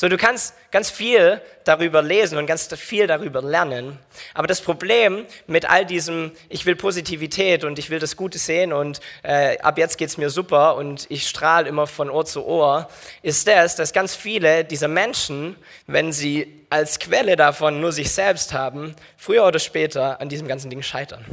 So, 0.00 0.08
du 0.08 0.16
kannst 0.16 0.54
ganz 0.70 0.88
viel 0.90 1.42
darüber 1.64 2.00
lesen 2.00 2.38
und 2.38 2.46
ganz 2.46 2.68
viel 2.74 3.06
darüber 3.06 3.42
lernen. 3.42 3.98
Aber 4.32 4.46
das 4.46 4.62
Problem 4.62 5.26
mit 5.46 5.68
all 5.68 5.84
diesem, 5.84 6.32
ich 6.48 6.64
will 6.64 6.74
Positivität 6.74 7.64
und 7.64 7.78
ich 7.78 7.90
will 7.90 7.98
das 7.98 8.16
Gute 8.16 8.38
sehen 8.38 8.72
und 8.72 9.00
äh, 9.22 9.58
ab 9.58 9.76
jetzt 9.76 9.98
geht 9.98 10.08
es 10.08 10.16
mir 10.16 10.30
super 10.30 10.76
und 10.76 11.04
ich 11.10 11.28
strahle 11.28 11.68
immer 11.68 11.86
von 11.86 12.08
Ohr 12.08 12.24
zu 12.24 12.46
Ohr, 12.46 12.88
ist 13.20 13.46
das, 13.46 13.76
dass 13.76 13.92
ganz 13.92 14.14
viele 14.14 14.64
dieser 14.64 14.88
Menschen, 14.88 15.54
wenn 15.86 16.14
sie 16.14 16.64
als 16.70 16.98
Quelle 16.98 17.36
davon 17.36 17.82
nur 17.82 17.92
sich 17.92 18.10
selbst 18.10 18.54
haben, 18.54 18.96
früher 19.18 19.44
oder 19.44 19.58
später 19.58 20.18
an 20.18 20.30
diesem 20.30 20.48
ganzen 20.48 20.70
Ding 20.70 20.80
scheitern. 20.80 21.26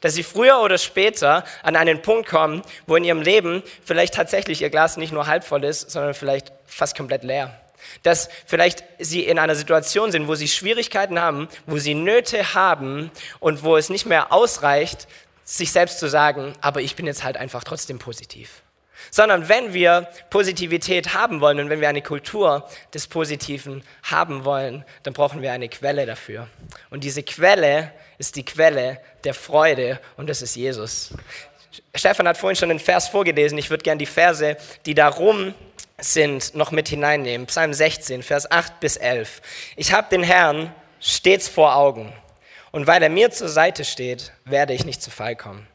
Dass 0.00 0.14
sie 0.14 0.22
früher 0.22 0.60
oder 0.60 0.78
später 0.78 1.42
an 1.64 1.74
einen 1.74 2.02
Punkt 2.02 2.28
kommen, 2.28 2.62
wo 2.86 2.94
in 2.94 3.02
ihrem 3.02 3.20
Leben 3.20 3.64
vielleicht 3.84 4.14
tatsächlich 4.14 4.62
ihr 4.62 4.70
Glas 4.70 4.96
nicht 4.96 5.12
nur 5.12 5.26
halb 5.26 5.42
voll 5.42 5.64
ist, 5.64 5.90
sondern 5.90 6.14
vielleicht 6.14 6.52
fast 6.66 6.96
komplett 6.96 7.24
leer. 7.24 7.60
Dass 8.02 8.28
vielleicht 8.46 8.84
sie 8.98 9.24
in 9.24 9.38
einer 9.38 9.54
Situation 9.54 10.12
sind, 10.12 10.28
wo 10.28 10.34
sie 10.34 10.48
Schwierigkeiten 10.48 11.20
haben, 11.20 11.48
wo 11.66 11.78
sie 11.78 11.94
Nöte 11.94 12.54
haben 12.54 13.10
und 13.40 13.62
wo 13.62 13.76
es 13.76 13.90
nicht 13.90 14.06
mehr 14.06 14.32
ausreicht, 14.32 15.06
sich 15.44 15.72
selbst 15.72 15.98
zu 15.98 16.08
sagen, 16.08 16.54
aber 16.60 16.80
ich 16.80 16.96
bin 16.96 17.06
jetzt 17.06 17.24
halt 17.24 17.36
einfach 17.36 17.64
trotzdem 17.64 17.98
positiv. 17.98 18.62
Sondern 19.10 19.48
wenn 19.48 19.74
wir 19.74 20.08
Positivität 20.30 21.14
haben 21.14 21.40
wollen 21.40 21.60
und 21.60 21.68
wenn 21.68 21.80
wir 21.80 21.88
eine 21.88 22.00
Kultur 22.00 22.66
des 22.94 23.06
Positiven 23.06 23.82
haben 24.02 24.44
wollen, 24.44 24.84
dann 25.02 25.12
brauchen 25.12 25.42
wir 25.42 25.52
eine 25.52 25.68
Quelle 25.68 26.06
dafür. 26.06 26.48
Und 26.90 27.04
diese 27.04 27.22
Quelle 27.22 27.92
ist 28.16 28.36
die 28.36 28.44
Quelle 28.44 29.00
der 29.24 29.34
Freude 29.34 30.00
und 30.16 30.28
das 30.28 30.40
ist 30.40 30.56
Jesus. 30.56 31.10
Stefan 31.94 32.26
hat 32.28 32.38
vorhin 32.38 32.56
schon 32.56 32.68
den 32.68 32.78
Vers 32.78 33.08
vorgelesen. 33.08 33.58
Ich 33.58 33.68
würde 33.68 33.82
gerne 33.82 33.98
die 33.98 34.06
Verse, 34.06 34.56
die 34.86 34.94
darum 34.94 35.54
sind, 36.04 36.54
noch 36.54 36.70
mit 36.70 36.88
hineinnehmen. 36.88 37.46
Psalm 37.46 37.72
16, 37.72 38.22
Vers 38.22 38.50
8 38.50 38.80
bis 38.80 38.96
11. 38.96 39.40
Ich 39.76 39.92
habe 39.92 40.08
den 40.10 40.22
Herrn 40.22 40.74
stets 41.00 41.48
vor 41.48 41.76
Augen 41.76 42.12
und 42.72 42.86
weil 42.86 43.02
er 43.02 43.10
mir 43.10 43.30
zur 43.30 43.48
Seite 43.48 43.84
steht, 43.84 44.32
werde 44.44 44.72
ich 44.74 44.84
nicht 44.84 45.02
zu 45.02 45.10
Fall 45.10 45.36
kommen. 45.36 45.66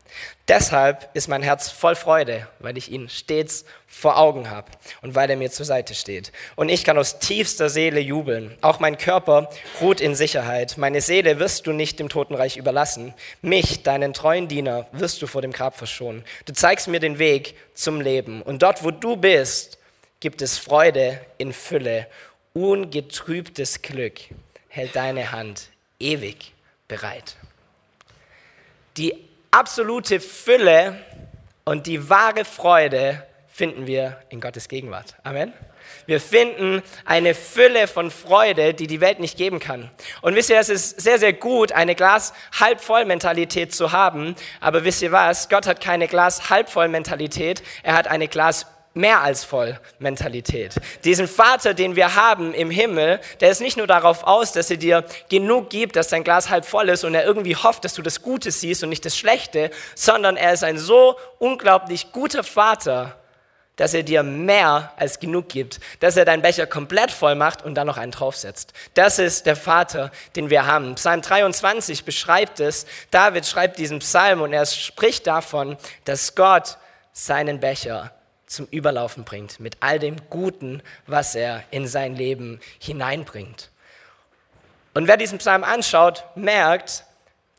Deshalb 0.47 1.09
ist 1.13 1.27
mein 1.27 1.43
Herz 1.43 1.69
voll 1.69 1.95
Freude, 1.95 2.47
weil 2.59 2.77
ich 2.77 2.91
ihn 2.91 3.07
stets 3.07 3.65
vor 3.87 4.17
Augen 4.17 4.49
habe 4.49 4.71
und 5.01 5.15
weil 5.15 5.29
er 5.29 5.37
mir 5.37 5.51
zur 5.51 5.65
Seite 5.65 5.93
steht. 5.93 6.31
Und 6.55 6.69
ich 6.69 6.83
kann 6.83 6.97
aus 6.97 7.19
tiefster 7.19 7.69
Seele 7.69 7.99
jubeln. 7.99 8.57
Auch 8.61 8.79
mein 8.79 8.97
Körper 8.97 9.49
ruht 9.79 10.01
in 10.01 10.15
Sicherheit. 10.15 10.77
Meine 10.77 11.01
Seele 11.01 11.39
wirst 11.39 11.67
du 11.67 11.71
nicht 11.71 11.99
dem 11.99 12.09
Totenreich 12.09 12.57
überlassen. 12.57 13.13
Mich, 13.41 13.83
deinen 13.83 14.13
treuen 14.13 14.47
Diener, 14.47 14.87
wirst 14.91 15.21
du 15.21 15.27
vor 15.27 15.41
dem 15.41 15.51
Grab 15.51 15.77
verschonen. 15.77 16.25
Du 16.45 16.53
zeigst 16.53 16.87
mir 16.87 16.99
den 16.99 17.19
Weg 17.19 17.55
zum 17.75 18.01
Leben. 18.01 18.41
Und 18.41 18.63
dort, 18.63 18.83
wo 18.83 18.91
du 18.91 19.15
bist, 19.15 19.78
gibt 20.19 20.41
es 20.41 20.57
Freude 20.57 21.19
in 21.37 21.53
Fülle. 21.53 22.07
Ungetrübtes 22.53 23.81
Glück 23.81 24.19
hält 24.67 24.95
deine 24.95 25.31
Hand 25.31 25.69
ewig 25.99 26.53
bereit. 26.87 27.35
Die 28.97 29.15
absolute 29.51 30.19
Fülle 30.19 31.03
und 31.63 31.87
die 31.87 32.09
wahre 32.09 32.45
Freude 32.45 33.23
finden 33.47 33.87
wir 33.87 34.19
in 34.29 34.41
Gottes 34.41 34.67
Gegenwart. 34.67 35.15
Amen. 35.23 35.53
Wir 36.05 36.19
finden 36.21 36.81
eine 37.05 37.35
Fülle 37.35 37.87
von 37.87 38.11
Freude, 38.11 38.73
die 38.73 38.87
die 38.87 39.01
Welt 39.01 39.19
nicht 39.19 39.37
geben 39.37 39.59
kann. 39.59 39.89
Und 40.21 40.35
wisst 40.35 40.49
ihr, 40.49 40.59
es 40.59 40.69
ist 40.69 41.01
sehr, 41.01 41.19
sehr 41.19 41.33
gut, 41.33 41.71
eine 41.71 41.95
Glas 41.95 42.33
halb 42.59 42.81
voll 42.81 43.05
Mentalität 43.05 43.73
zu 43.73 43.91
haben. 43.91 44.35
Aber 44.59 44.83
wisst 44.83 45.01
ihr 45.01 45.11
was? 45.11 45.49
Gott 45.49 45.67
hat 45.67 45.81
keine 45.81 46.07
Glas 46.07 46.49
halb 46.49 46.69
voll 46.69 46.87
Mentalität. 46.87 47.63
Er 47.83 47.93
hat 47.93 48.07
eine 48.07 48.27
Glas 48.27 48.65
mehr 48.93 49.21
als 49.21 49.43
voll 49.43 49.79
Mentalität. 49.99 50.75
Diesen 51.03 51.27
Vater, 51.27 51.73
den 51.73 51.95
wir 51.95 52.15
haben 52.15 52.53
im 52.53 52.71
Himmel, 52.71 53.19
der 53.39 53.51
ist 53.51 53.61
nicht 53.61 53.77
nur 53.77 53.87
darauf 53.87 54.23
aus, 54.23 54.51
dass 54.51 54.71
er 54.71 54.77
dir 54.77 55.05
genug 55.29 55.69
gibt, 55.69 55.95
dass 55.95 56.07
dein 56.07 56.23
Glas 56.23 56.49
halb 56.49 56.65
voll 56.65 56.89
ist 56.89 57.03
und 57.03 57.13
er 57.13 57.25
irgendwie 57.25 57.55
hofft, 57.55 57.85
dass 57.85 57.93
du 57.93 58.01
das 58.01 58.21
Gute 58.21 58.51
siehst 58.51 58.83
und 58.83 58.89
nicht 58.89 59.05
das 59.05 59.17
Schlechte, 59.17 59.69
sondern 59.95 60.37
er 60.37 60.53
ist 60.53 60.63
ein 60.63 60.77
so 60.77 61.15
unglaublich 61.37 62.11
guter 62.11 62.43
Vater, 62.43 63.15
dass 63.79 63.93
er 63.93 64.03
dir 64.03 64.23
mehr 64.23 64.91
als 64.97 65.21
genug 65.21 65.47
gibt, 65.47 65.79
dass 66.01 66.17
er 66.17 66.25
deinen 66.25 66.41
Becher 66.41 66.67
komplett 66.67 67.11
voll 67.11 67.35
macht 67.35 67.63
und 67.63 67.75
dann 67.75 67.87
noch 67.87 67.97
einen 67.97 68.11
draufsetzt. 68.11 68.73
Das 68.93 69.19
ist 69.19 69.45
der 69.45 69.55
Vater, 69.55 70.11
den 70.35 70.49
wir 70.49 70.65
haben. 70.65 70.95
Psalm 70.95 71.21
23 71.21 72.03
beschreibt 72.03 72.59
es. 72.59 72.85
David 73.09 73.45
schreibt 73.45 73.77
diesen 73.77 73.99
Psalm 73.99 74.41
und 74.41 74.51
er 74.51 74.65
spricht 74.65 75.27
davon, 75.27 75.77
dass 76.03 76.35
Gott 76.35 76.77
seinen 77.13 77.61
Becher 77.61 78.11
zum 78.49 78.67
Überlaufen 78.71 79.23
bringt, 79.23 79.59
mit 79.59 79.77
all 79.79 79.99
dem 79.99 80.17
Guten, 80.29 80.81
was 81.07 81.35
er 81.35 81.63
in 81.71 81.87
sein 81.87 82.15
Leben 82.15 82.59
hineinbringt. 82.79 83.69
Und 84.93 85.07
wer 85.07 85.17
diesen 85.17 85.37
Psalm 85.37 85.63
anschaut, 85.63 86.25
merkt, 86.35 87.05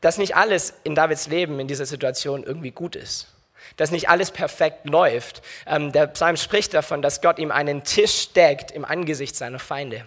dass 0.01 0.17
nicht 0.17 0.35
alles 0.35 0.73
in 0.83 0.93
Davids 0.93 1.27
Leben 1.27 1.59
in 1.59 1.67
dieser 1.67 1.85
Situation 1.85 2.43
irgendwie 2.43 2.71
gut 2.71 2.95
ist. 2.95 3.27
Dass 3.77 3.91
nicht 3.91 4.09
alles 4.09 4.31
perfekt 4.31 4.89
läuft. 4.89 5.41
Ähm, 5.65 5.91
der 5.93 6.07
Psalm 6.07 6.35
spricht 6.35 6.73
davon, 6.73 7.01
dass 7.01 7.21
Gott 7.21 7.39
ihm 7.39 7.51
einen 7.51 7.83
Tisch 7.83 8.33
deckt 8.33 8.71
im 8.71 8.83
Angesicht 8.83 9.35
seiner 9.35 9.59
Feinde. 9.59 10.05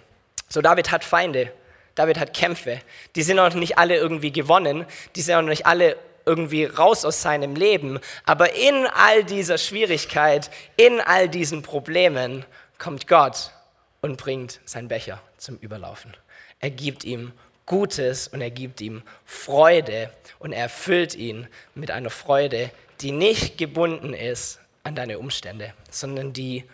So, 0.49 0.61
David 0.61 0.91
hat 0.91 1.03
Feinde. 1.03 1.50
David 1.95 2.19
hat 2.19 2.35
Kämpfe. 2.35 2.81
Die 3.17 3.23
sind 3.23 3.37
noch 3.37 3.55
nicht 3.55 3.79
alle 3.79 3.97
irgendwie 3.97 4.33
gewonnen. 4.33 4.85
Die 5.17 5.23
sind 5.23 5.37
noch 5.37 5.49
nicht 5.49 5.64
alle 5.64 5.97
irgendwie 6.26 6.64
raus 6.64 7.04
aus 7.04 7.23
seinem 7.23 7.54
Leben. 7.54 7.99
Aber 8.25 8.54
in 8.54 8.87
all 8.87 9.25
dieser 9.25 9.59
Schwierigkeit, 9.59 10.50
in 10.76 11.00
all 11.00 11.28
diesen 11.28 11.62
Problemen 11.62 12.45
kommt 12.78 13.07
Gott 13.07 13.52
und 14.00 14.16
bringt 14.16 14.61
seinen 14.64 14.88
Becher 14.88 15.21
zum 15.38 15.57
Überlaufen. 15.59 16.16
Er 16.61 16.71
gibt 16.71 17.04
ihm 17.04 17.33
Gutes 17.66 18.28
und 18.28 18.40
er 18.40 18.50
gibt 18.50 18.81
ihm 18.81 19.02
Freude 19.25 20.11
und 20.38 20.52
er 20.52 20.64
erfüllt 20.64 21.14
ihn 21.14 21.49
mit 21.75 21.90
einer 21.90 22.11
Freude, 22.11 22.71
die 23.00 23.12
nicht 23.12 23.57
gebunden 23.57 24.12
ist 24.12 24.61
an 24.83 24.95
deine 24.95 25.19
Umstände, 25.19 25.73
sondern 25.90 26.33
die 26.33 26.64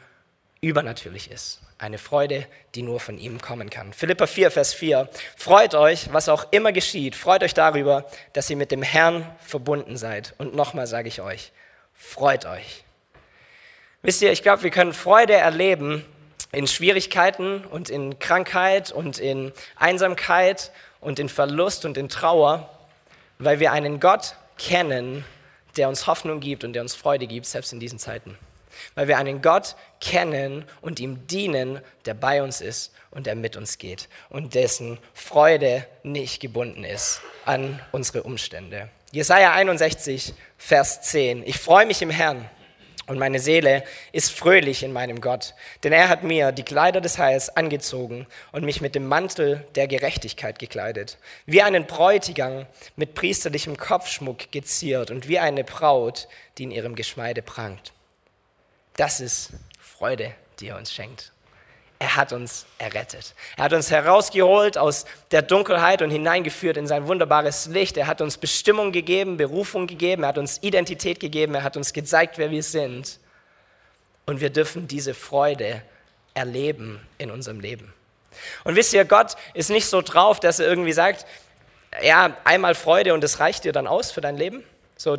übernatürlich 0.61 1.31
ist. 1.31 1.61
Eine 1.81 1.97
Freude, 1.97 2.47
die 2.75 2.83
nur 2.83 3.01
von 3.01 3.17
ihm 3.17 3.41
kommen 3.41 3.71
kann. 3.71 3.95
Philippa 3.95 4.27
4, 4.27 4.51
Vers 4.51 4.75
4. 4.75 5.09
Freut 5.35 5.75
euch, 5.75 6.13
was 6.13 6.29
auch 6.29 6.49
immer 6.51 6.73
geschieht. 6.73 7.17
Freut 7.17 7.43
euch 7.43 7.55
darüber, 7.55 8.05
dass 8.35 8.51
ihr 8.51 8.59
mit 8.59 8.71
dem 8.71 8.83
Herrn 8.83 9.25
verbunden 9.41 9.97
seid. 9.97 10.35
Und 10.37 10.55
nochmal 10.55 10.87
sage 10.87 11.09
ich 11.09 11.23
euch, 11.23 11.53
freut 11.95 12.45
euch. 12.45 12.85
Wisst 14.03 14.21
ihr, 14.21 14.31
ich 14.31 14.43
glaube, 14.43 14.63
wir 14.63 14.71
können 14.71 14.93
Freude 14.93 15.33
erleben 15.33 16.05
in 16.53 16.67
Schwierigkeiten 16.67 17.65
und 17.65 17.89
in 17.89 18.19
Krankheit 18.19 18.93
und 18.93 19.19
in 19.19 19.51
Einsamkeit 19.77 20.73
und 21.01 21.19
in 21.19 21.31
Verlust 21.31 21.87
und 21.87 21.97
in 21.97 22.11
Trauer, 22.11 22.69
weil 23.39 23.59
wir 23.59 23.73
einen 23.73 24.01
Gott 24.01 24.37
kennen, 24.59 25.25
der 25.79 25.89
uns 25.89 26.07
Hoffnung 26.07 26.41
gibt 26.41 26.63
und 26.63 26.75
der 26.75 26.83
uns 26.83 26.95
Freude 26.95 27.27
gibt, 27.27 27.47
selbst 27.47 27.73
in 27.73 27.81
diesen 27.81 27.99
Zeiten 27.99 28.37
weil 28.95 29.09
wir 29.09 29.19
einen 29.19 29.43
Gott 29.43 29.77
kennen 30.01 30.65
und 30.81 31.01
ihm 31.01 31.27
dienen, 31.27 31.81
der 32.07 32.15
bei 32.15 32.43
uns 32.43 32.61
ist 32.61 32.93
und 33.11 33.27
der 33.27 33.35
mit 33.35 33.57
uns 33.57 33.79
geht 33.79 34.09
und 34.29 34.55
dessen 34.55 34.99
Freude 35.15 35.87
nicht 36.03 36.41
gebunden 36.41 36.85
ist 36.85 37.21
an 37.45 37.81
unsere 37.93 38.23
Umstände. 38.23 38.89
Jesaja 39.13 39.53
61, 39.53 40.35
Vers 40.57 41.03
10. 41.03 41.43
Ich 41.45 41.59
freue 41.59 41.87
mich 41.87 42.01
im 42.01 42.11
Herrn 42.11 42.49
und 43.11 43.19
meine 43.19 43.41
Seele 43.41 43.83
ist 44.13 44.31
fröhlich 44.31 44.85
in 44.85 44.93
meinem 44.93 45.21
Gott, 45.21 45.55
denn 45.83 45.93
er 45.93 46.09
hat 46.09 46.23
mir 46.23 46.53
die 46.53 46.63
Kleider 46.63 47.01
des 47.01 47.19
Heils 47.19 47.49
angezogen 47.57 48.29
und 48.53 48.65
mich 48.65 48.81
mit 48.81 48.95
dem 48.95 49.07
Mantel 49.07 49.67
der 49.75 49.89
Gerechtigkeit 49.89 50.61
gekleidet, 50.61 51.19
wie 51.45 51.61
einen 51.61 51.87
Bräutigam 51.87 52.67
mit 52.95 53.15
priesterlichem 53.15 53.77
Kopfschmuck 53.77 54.53
geziert 54.53 55.11
und 55.11 55.27
wie 55.27 55.41
eine 55.41 55.65
Braut, 55.65 56.29
die 56.57 56.63
in 56.63 56.71
ihrem 56.71 56.95
Geschmeide 56.95 57.43
prangt. 57.43 57.93
Das 58.97 59.21
ist 59.21 59.51
Freude, 59.81 60.35
die 60.59 60.69
er 60.69 60.77
uns 60.77 60.93
schenkt. 60.93 61.33
Er 61.99 62.17
hat 62.17 62.33
uns 62.33 62.65
errettet. 62.79 63.35
Er 63.59 63.65
hat 63.65 63.75
uns 63.75 63.91
herausgeholt 63.91 64.79
aus 64.79 65.05
der 65.33 65.43
Dunkelheit 65.43 66.01
und 66.01 66.11
hineingeführt 66.11 66.79
in 66.79 66.87
sein 66.87 67.07
wunderbares 67.07 67.67
Licht. 67.67 67.99
Er 67.99 68.07
hat 68.07 68.23
uns 68.23 68.39
Bestimmung 68.39 68.91
gegeben, 68.91 69.37
Berufung 69.37 69.87
gegeben, 69.87 70.23
er 70.23 70.31
hat 70.31 70.39
uns 70.39 70.63
Identität 70.63 71.21
gegeben, 71.21 71.55
er 71.55 71.63
hat 71.63 71.77
uns 71.77 71.93
gezeigt, 71.93 72.39
wer 72.39 72.51
wir 72.51 72.63
sind. 72.63 73.19
Und 74.25 74.41
wir 74.41 74.49
dürfen 74.49 74.89
diese 74.89 75.13
Freude 75.13 75.83
erleben 76.33 77.07
in 77.19 77.31
unserem 77.31 77.61
Leben. 77.61 77.93
Und 78.65 78.77
wisst 78.77 78.95
ihr, 78.95 79.05
Gott 79.05 79.37
ist 79.53 79.69
nicht 79.69 79.87
so 79.87 80.01
drauf, 80.01 80.41
dass 80.41 80.59
er 80.59 80.69
irgendwie 80.69 80.93
sagt, 80.93 81.27
ja, 82.03 82.35
einmal 82.45 82.75
Freude 82.75 83.13
und 83.13 83.23
das 83.23 83.41
reicht 83.41 83.65
dir 83.65 83.73
dann 83.73 83.87
aus 83.87 84.11
für 84.11 84.23
dein 84.23 84.39
Leben. 84.39 84.65
So, 84.97 85.19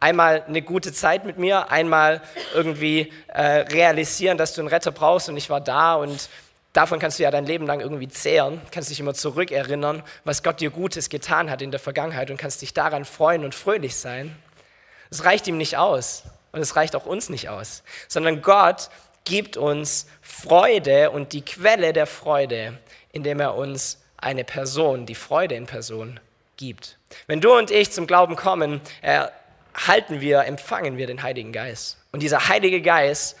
einmal 0.00 0.44
eine 0.46 0.62
gute 0.62 0.92
Zeit 0.92 1.24
mit 1.24 1.38
mir, 1.38 1.70
einmal 1.70 2.20
irgendwie 2.54 3.12
äh, 3.28 3.42
realisieren, 3.42 4.38
dass 4.38 4.54
du 4.54 4.60
einen 4.60 4.68
Retter 4.68 4.92
brauchst 4.92 5.28
und 5.28 5.36
ich 5.36 5.50
war 5.50 5.60
da 5.60 5.94
und 5.94 6.28
davon 6.72 6.98
kannst 6.98 7.18
du 7.18 7.22
ja 7.22 7.30
dein 7.30 7.46
Leben 7.46 7.66
lang 7.66 7.80
irgendwie 7.80 8.08
zehren, 8.08 8.60
kannst 8.70 8.90
dich 8.90 9.00
immer 9.00 9.14
zurückerinnern, 9.14 10.02
was 10.24 10.42
Gott 10.42 10.60
dir 10.60 10.70
Gutes 10.70 11.08
getan 11.08 11.50
hat 11.50 11.62
in 11.62 11.70
der 11.70 11.80
Vergangenheit 11.80 12.30
und 12.30 12.36
kannst 12.36 12.62
dich 12.62 12.74
daran 12.74 13.04
freuen 13.04 13.44
und 13.44 13.54
fröhlich 13.54 13.96
sein. 13.96 14.36
Es 15.10 15.24
reicht 15.24 15.46
ihm 15.46 15.56
nicht 15.56 15.76
aus 15.76 16.24
und 16.52 16.60
es 16.60 16.76
reicht 16.76 16.94
auch 16.96 17.06
uns 17.06 17.28
nicht 17.28 17.48
aus, 17.48 17.82
sondern 18.08 18.42
Gott 18.42 18.90
gibt 19.24 19.56
uns 19.56 20.06
Freude 20.20 21.10
und 21.10 21.32
die 21.32 21.44
Quelle 21.44 21.92
der 21.92 22.06
Freude, 22.06 22.78
indem 23.12 23.40
er 23.40 23.54
uns 23.54 24.02
eine 24.16 24.44
Person, 24.44 25.06
die 25.06 25.14
Freude 25.14 25.54
in 25.54 25.66
Person 25.66 26.20
gibt. 26.56 26.98
Wenn 27.26 27.40
du 27.40 27.56
und 27.56 27.70
ich 27.70 27.90
zum 27.90 28.06
Glauben 28.06 28.36
kommen, 28.36 28.80
er 29.02 29.32
halten 29.76 30.20
wir, 30.20 30.44
empfangen 30.44 30.96
wir 30.96 31.06
den 31.06 31.22
Heiligen 31.22 31.52
Geist. 31.52 31.98
Und 32.12 32.22
dieser 32.22 32.48
Heilige 32.48 32.80
Geist 32.80 33.36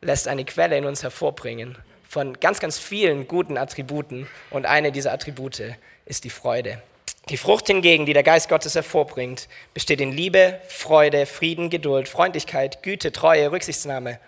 lässt 0.00 0.28
eine 0.28 0.44
Quelle 0.44 0.76
in 0.76 0.86
uns 0.86 1.02
hervorbringen 1.02 1.76
von 2.08 2.40
ganz, 2.40 2.60
ganz 2.60 2.78
vielen 2.78 3.28
guten 3.28 3.58
Attributen. 3.58 4.26
Und 4.50 4.66
eine 4.66 4.92
dieser 4.92 5.12
Attribute 5.12 5.62
ist 6.06 6.24
die 6.24 6.30
Freude. 6.30 6.82
Die 7.28 7.36
Frucht 7.36 7.66
hingegen, 7.66 8.06
die 8.06 8.14
der 8.14 8.22
Geist 8.22 8.48
Gottes 8.48 8.74
hervorbringt, 8.74 9.48
besteht 9.74 10.00
in 10.00 10.12
Liebe, 10.12 10.60
Freude, 10.66 11.26
Frieden, 11.26 11.68
Geduld, 11.68 12.08
Freundlichkeit, 12.08 12.82
Güte, 12.82 13.12
Treue, 13.12 13.52
Rücksichtsnahme 13.52 14.18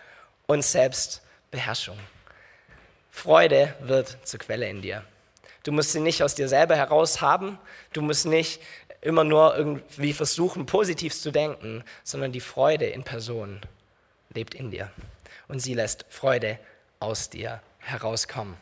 und 0.46 0.62
Selbstbeherrschung. 0.62 1.98
Freude 3.10 3.74
wird 3.80 4.18
zur 4.24 4.40
Quelle 4.40 4.68
in 4.68 4.82
dir. 4.82 5.02
Du 5.62 5.72
musst 5.72 5.92
sie 5.92 6.00
nicht 6.00 6.22
aus 6.22 6.34
dir 6.34 6.48
selber 6.48 6.76
heraus 6.76 7.22
haben. 7.22 7.58
Du 7.94 8.02
musst 8.02 8.26
nicht 8.26 8.60
immer 9.00 9.24
nur 9.24 9.56
irgendwie 9.56 10.12
versuchen, 10.12 10.66
positiv 10.66 11.14
zu 11.14 11.30
denken, 11.30 11.84
sondern 12.04 12.32
die 12.32 12.40
Freude 12.40 12.86
in 12.86 13.02
Person 13.02 13.60
lebt 14.34 14.54
in 14.54 14.70
dir. 14.70 14.90
Und 15.48 15.60
sie 15.60 15.74
lässt 15.74 16.04
Freude 16.08 16.58
aus 17.00 17.30
dir 17.30 17.60
herauskommen. 17.78 18.56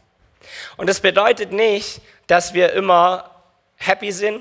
Und 0.76 0.88
das 0.88 1.00
bedeutet 1.00 1.52
nicht, 1.52 2.00
dass 2.26 2.54
wir 2.54 2.72
immer 2.72 3.30
happy 3.76 4.12
sind 4.12 4.40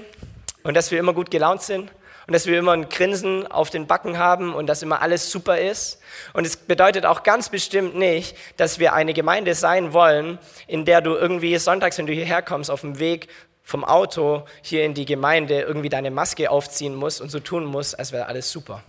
und 0.63 0.75
dass 0.75 0.91
wir 0.91 0.99
immer 0.99 1.13
gut 1.13 1.31
gelaunt 1.31 1.61
sind 1.61 1.91
und 2.27 2.33
dass 2.33 2.45
wir 2.45 2.59
immer 2.59 2.73
ein 2.73 2.89
Grinsen 2.89 3.47
auf 3.47 3.69
den 3.69 3.87
Backen 3.87 4.17
haben 4.17 4.53
und 4.53 4.67
dass 4.67 4.83
immer 4.83 5.01
alles 5.01 5.31
super 5.31 5.57
ist. 5.57 5.99
Und 6.33 6.45
es 6.45 6.57
bedeutet 6.57 7.05
auch 7.05 7.23
ganz 7.23 7.49
bestimmt 7.49 7.95
nicht, 7.95 8.35
dass 8.57 8.79
wir 8.79 8.93
eine 8.93 9.13
Gemeinde 9.13 9.55
sein 9.55 9.93
wollen, 9.93 10.37
in 10.67 10.85
der 10.85 11.01
du 11.01 11.15
irgendwie 11.15 11.57
sonntags, 11.57 11.97
wenn 11.97 12.05
du 12.05 12.13
hierher 12.13 12.41
kommst, 12.41 12.69
auf 12.69 12.81
dem 12.81 12.99
Weg 12.99 13.29
vom 13.67 13.83
Auto 13.83 14.45
hier 14.61 14.85
in 14.85 14.93
die 14.93 15.03
Gemeinde 15.03 15.59
irgendwie 15.59 15.89
deine 15.89 16.09
Maske 16.09 16.49
aufziehen 16.49 16.95
musst 16.95 17.19
und 17.19 17.29
so 17.29 17.41
tun 17.41 17.65
musst, 17.65 17.99
als 17.99 18.13
wäre 18.13 18.27
alles 18.27 18.49
super. 18.49 18.81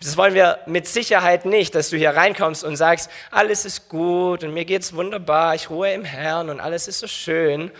Das 0.00 0.16
wollen 0.16 0.34
wir 0.34 0.58
mit 0.66 0.88
Sicherheit 0.88 1.44
nicht, 1.44 1.76
dass 1.76 1.90
du 1.90 1.96
hier 1.96 2.10
reinkommst 2.10 2.64
und 2.64 2.76
sagst, 2.76 3.08
alles 3.30 3.64
ist 3.64 3.88
gut 3.88 4.42
und 4.42 4.52
mir 4.52 4.64
geht's 4.64 4.92
wunderbar, 4.92 5.54
ich 5.54 5.70
ruhe 5.70 5.92
im 5.92 6.04
Herrn 6.04 6.50
und 6.50 6.58
alles 6.58 6.88
ist 6.88 6.98
so 6.98 7.06
schön, 7.06 7.70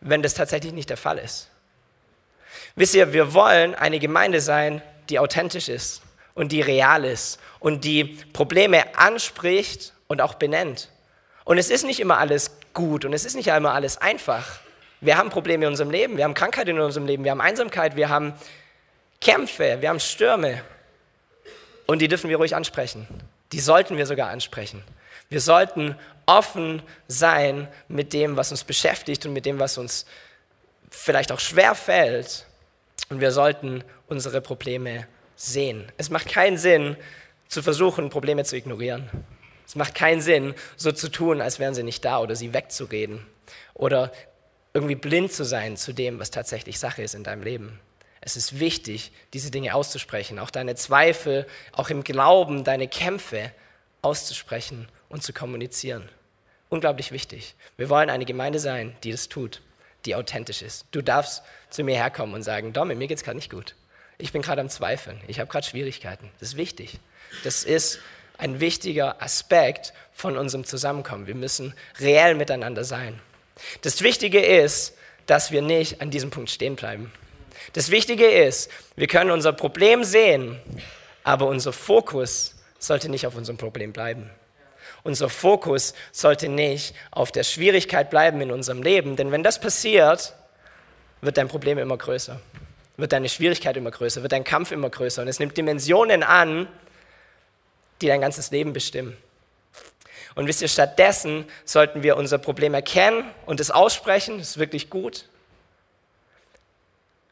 wenn 0.00 0.20
das 0.20 0.34
tatsächlich 0.34 0.72
nicht 0.72 0.90
der 0.90 0.96
Fall 0.96 1.18
ist. 1.18 1.48
Wisst 2.74 2.96
ihr, 2.96 3.12
wir 3.12 3.32
wollen 3.32 3.76
eine 3.76 4.00
Gemeinde 4.00 4.40
sein, 4.40 4.82
die 5.10 5.20
authentisch 5.20 5.68
ist 5.68 6.02
und 6.34 6.50
die 6.50 6.60
real 6.60 7.04
ist 7.04 7.38
und 7.60 7.84
die 7.84 8.02
Probleme 8.32 8.98
anspricht 8.98 9.92
und 10.08 10.20
auch 10.20 10.34
benennt. 10.34 10.88
Und 11.44 11.58
es 11.58 11.70
ist 11.70 11.84
nicht 11.84 12.00
immer 12.00 12.18
alles 12.18 12.50
gut 12.74 13.04
und 13.04 13.12
es 13.12 13.24
ist 13.24 13.36
nicht 13.36 13.46
immer 13.46 13.74
alles 13.74 13.96
einfach. 13.98 14.58
Wir 15.02 15.18
haben 15.18 15.30
Probleme 15.30 15.64
in 15.64 15.72
unserem 15.72 15.90
Leben, 15.90 16.16
wir 16.16 16.22
haben 16.22 16.34
Krankheit 16.34 16.68
in 16.68 16.78
unserem 16.78 17.06
Leben, 17.06 17.24
wir 17.24 17.32
haben 17.32 17.40
Einsamkeit, 17.40 17.96
wir 17.96 18.08
haben 18.08 18.34
Kämpfe, 19.20 19.78
wir 19.80 19.88
haben 19.88 19.98
Stürme. 19.98 20.62
Und 21.86 21.98
die 21.98 22.06
dürfen 22.06 22.30
wir 22.30 22.36
ruhig 22.36 22.54
ansprechen. 22.54 23.08
Die 23.50 23.58
sollten 23.58 23.96
wir 23.96 24.06
sogar 24.06 24.30
ansprechen. 24.30 24.84
Wir 25.28 25.40
sollten 25.40 25.96
offen 26.24 26.82
sein 27.08 27.66
mit 27.88 28.12
dem, 28.12 28.36
was 28.36 28.52
uns 28.52 28.62
beschäftigt 28.62 29.26
und 29.26 29.32
mit 29.32 29.44
dem, 29.44 29.58
was 29.58 29.76
uns 29.76 30.06
vielleicht 30.88 31.32
auch 31.32 31.40
schwer 31.40 31.74
fällt. 31.74 32.46
Und 33.08 33.20
wir 33.20 33.32
sollten 33.32 33.82
unsere 34.06 34.40
Probleme 34.40 35.08
sehen. 35.34 35.90
Es 35.98 36.10
macht 36.10 36.28
keinen 36.28 36.58
Sinn, 36.58 36.96
zu 37.48 37.60
versuchen, 37.60 38.08
Probleme 38.08 38.44
zu 38.44 38.56
ignorieren. 38.56 39.10
Es 39.66 39.74
macht 39.74 39.96
keinen 39.96 40.20
Sinn, 40.20 40.54
so 40.76 40.92
zu 40.92 41.08
tun, 41.08 41.40
als 41.40 41.58
wären 41.58 41.74
sie 41.74 41.82
nicht 41.82 42.04
da 42.04 42.20
oder 42.20 42.36
sie 42.36 42.54
wegzureden 42.54 43.26
oder 43.74 44.12
irgendwie 44.74 44.94
blind 44.94 45.32
zu 45.32 45.44
sein 45.44 45.76
zu 45.76 45.92
dem, 45.92 46.18
was 46.18 46.30
tatsächlich 46.30 46.78
Sache 46.78 47.02
ist 47.02 47.14
in 47.14 47.24
deinem 47.24 47.42
Leben. 47.42 47.80
Es 48.20 48.36
ist 48.36 48.60
wichtig, 48.60 49.12
diese 49.32 49.50
Dinge 49.50 49.74
auszusprechen, 49.74 50.38
auch 50.38 50.50
deine 50.50 50.76
Zweifel, 50.76 51.46
auch 51.72 51.90
im 51.90 52.04
Glauben, 52.04 52.64
deine 52.64 52.88
Kämpfe 52.88 53.50
auszusprechen 54.00 54.88
und 55.08 55.22
zu 55.22 55.32
kommunizieren. 55.32 56.08
Unglaublich 56.68 57.12
wichtig. 57.12 57.54
Wir 57.76 57.90
wollen 57.90 58.10
eine 58.10 58.24
Gemeinde 58.24 58.58
sein, 58.58 58.96
die 59.02 59.10
das 59.10 59.28
tut, 59.28 59.60
die 60.06 60.14
authentisch 60.14 60.62
ist. 60.62 60.86
Du 60.92 61.02
darfst 61.02 61.42
zu 61.68 61.84
mir 61.84 61.96
herkommen 61.96 62.34
und 62.34 62.42
sagen, 62.42 62.72
Domme, 62.72 62.94
mir 62.94 63.08
geht 63.08 63.18
es 63.18 63.24
gerade 63.24 63.36
nicht 63.36 63.50
gut. 63.50 63.74
Ich 64.18 64.32
bin 64.32 64.40
gerade 64.40 64.60
am 64.60 64.68
Zweifeln. 64.68 65.20
Ich 65.26 65.40
habe 65.40 65.50
gerade 65.50 65.66
Schwierigkeiten. 65.66 66.30
Das 66.38 66.50
ist 66.50 66.56
wichtig. 66.56 66.98
Das 67.44 67.64
ist 67.64 67.98
ein 68.38 68.60
wichtiger 68.60 69.20
Aspekt 69.20 69.92
von 70.12 70.36
unserem 70.36 70.64
Zusammenkommen. 70.64 71.26
Wir 71.26 71.34
müssen 71.34 71.74
reell 71.98 72.34
miteinander 72.34 72.84
sein. 72.84 73.20
Das 73.82 74.02
Wichtige 74.02 74.40
ist, 74.40 74.94
dass 75.26 75.50
wir 75.50 75.62
nicht 75.62 76.00
an 76.00 76.10
diesem 76.10 76.30
Punkt 76.30 76.50
stehen 76.50 76.76
bleiben. 76.76 77.12
Das 77.72 77.90
Wichtige 77.90 78.26
ist, 78.26 78.70
wir 78.96 79.06
können 79.06 79.30
unser 79.30 79.52
Problem 79.52 80.04
sehen, 80.04 80.60
aber 81.24 81.46
unser 81.46 81.72
Fokus 81.72 82.56
sollte 82.78 83.08
nicht 83.08 83.26
auf 83.26 83.36
unserem 83.36 83.56
Problem 83.56 83.92
bleiben. 83.92 84.30
Unser 85.04 85.28
Fokus 85.28 85.94
sollte 86.12 86.48
nicht 86.48 86.94
auf 87.10 87.32
der 87.32 87.44
Schwierigkeit 87.44 88.10
bleiben 88.10 88.40
in 88.40 88.50
unserem 88.50 88.82
Leben, 88.82 89.16
denn 89.16 89.32
wenn 89.32 89.42
das 89.42 89.60
passiert, 89.60 90.34
wird 91.20 91.36
dein 91.36 91.48
Problem 91.48 91.78
immer 91.78 91.96
größer, 91.96 92.40
wird 92.96 93.12
deine 93.12 93.28
Schwierigkeit 93.28 93.76
immer 93.76 93.90
größer, 93.90 94.22
wird 94.22 94.32
dein 94.32 94.44
Kampf 94.44 94.70
immer 94.72 94.90
größer 94.90 95.22
und 95.22 95.28
es 95.28 95.38
nimmt 95.38 95.56
Dimensionen 95.56 96.22
an, 96.22 96.68
die 98.00 98.08
dein 98.08 98.20
ganzes 98.20 98.50
Leben 98.50 98.72
bestimmen. 98.72 99.16
Und 100.34 100.46
wisst 100.46 100.62
ihr, 100.62 100.68
stattdessen 100.68 101.44
sollten 101.64 102.02
wir 102.02 102.16
unser 102.16 102.38
Problem 102.38 102.74
erkennen 102.74 103.24
und 103.46 103.60
es 103.60 103.70
aussprechen, 103.70 104.38
das 104.38 104.50
ist 104.50 104.58
wirklich 104.58 104.90
gut, 104.90 105.26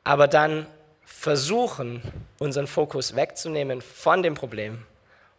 aber 0.05 0.29
dann 0.29 0.67
versuchen, 1.05 2.03
unseren 2.39 2.67
Fokus 2.67 3.15
wegzunehmen 3.17 3.83
von 3.83 4.23
dem 4.23 4.35
Problem 4.35 4.87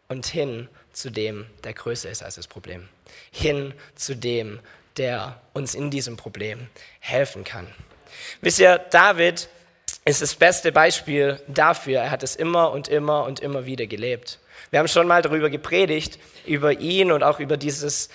und 0.08 0.25
hin 0.25 0.70
zu 0.94 1.10
dem, 1.10 1.46
der 1.63 1.74
größer 1.74 2.10
ist 2.10 2.24
als 2.24 2.36
das 2.36 2.48
Problem. 2.48 2.89
Hin 3.32 3.74
zu 3.96 4.15
dem, 4.15 4.60
der 4.98 5.39
uns 5.53 5.74
in 5.74 5.89
diesem 5.89 6.18
Problem 6.18 6.68
helfen 7.00 7.44
kann. 7.44 7.68
Wisst 8.41 8.60
ihr, 8.60 8.77
David 8.77 9.48
ist 10.03 10.22
das 10.22 10.36
beste 10.36 10.72
Beispiel 10.72 11.41
dafür. 11.48 12.01
Er 12.01 12.12
hat 12.12 12.24
es 12.24 12.36
immer 12.36 12.72
und 12.72 12.88
immer 12.88 13.24
und 13.24 13.39
immer 13.39 13.65
wieder 13.65 13.88
gelebt. 13.88 14.39
Wir 14.72 14.80
haben 14.80 14.88
schon 14.88 15.06
mal 15.06 15.22
darüber 15.22 15.50
gepredigt, 15.50 16.18
über 16.46 16.72
ihn 16.80 17.12
und 17.12 17.24
auch 17.24 17.42
über 17.42 17.58
dieses, 17.58 18.08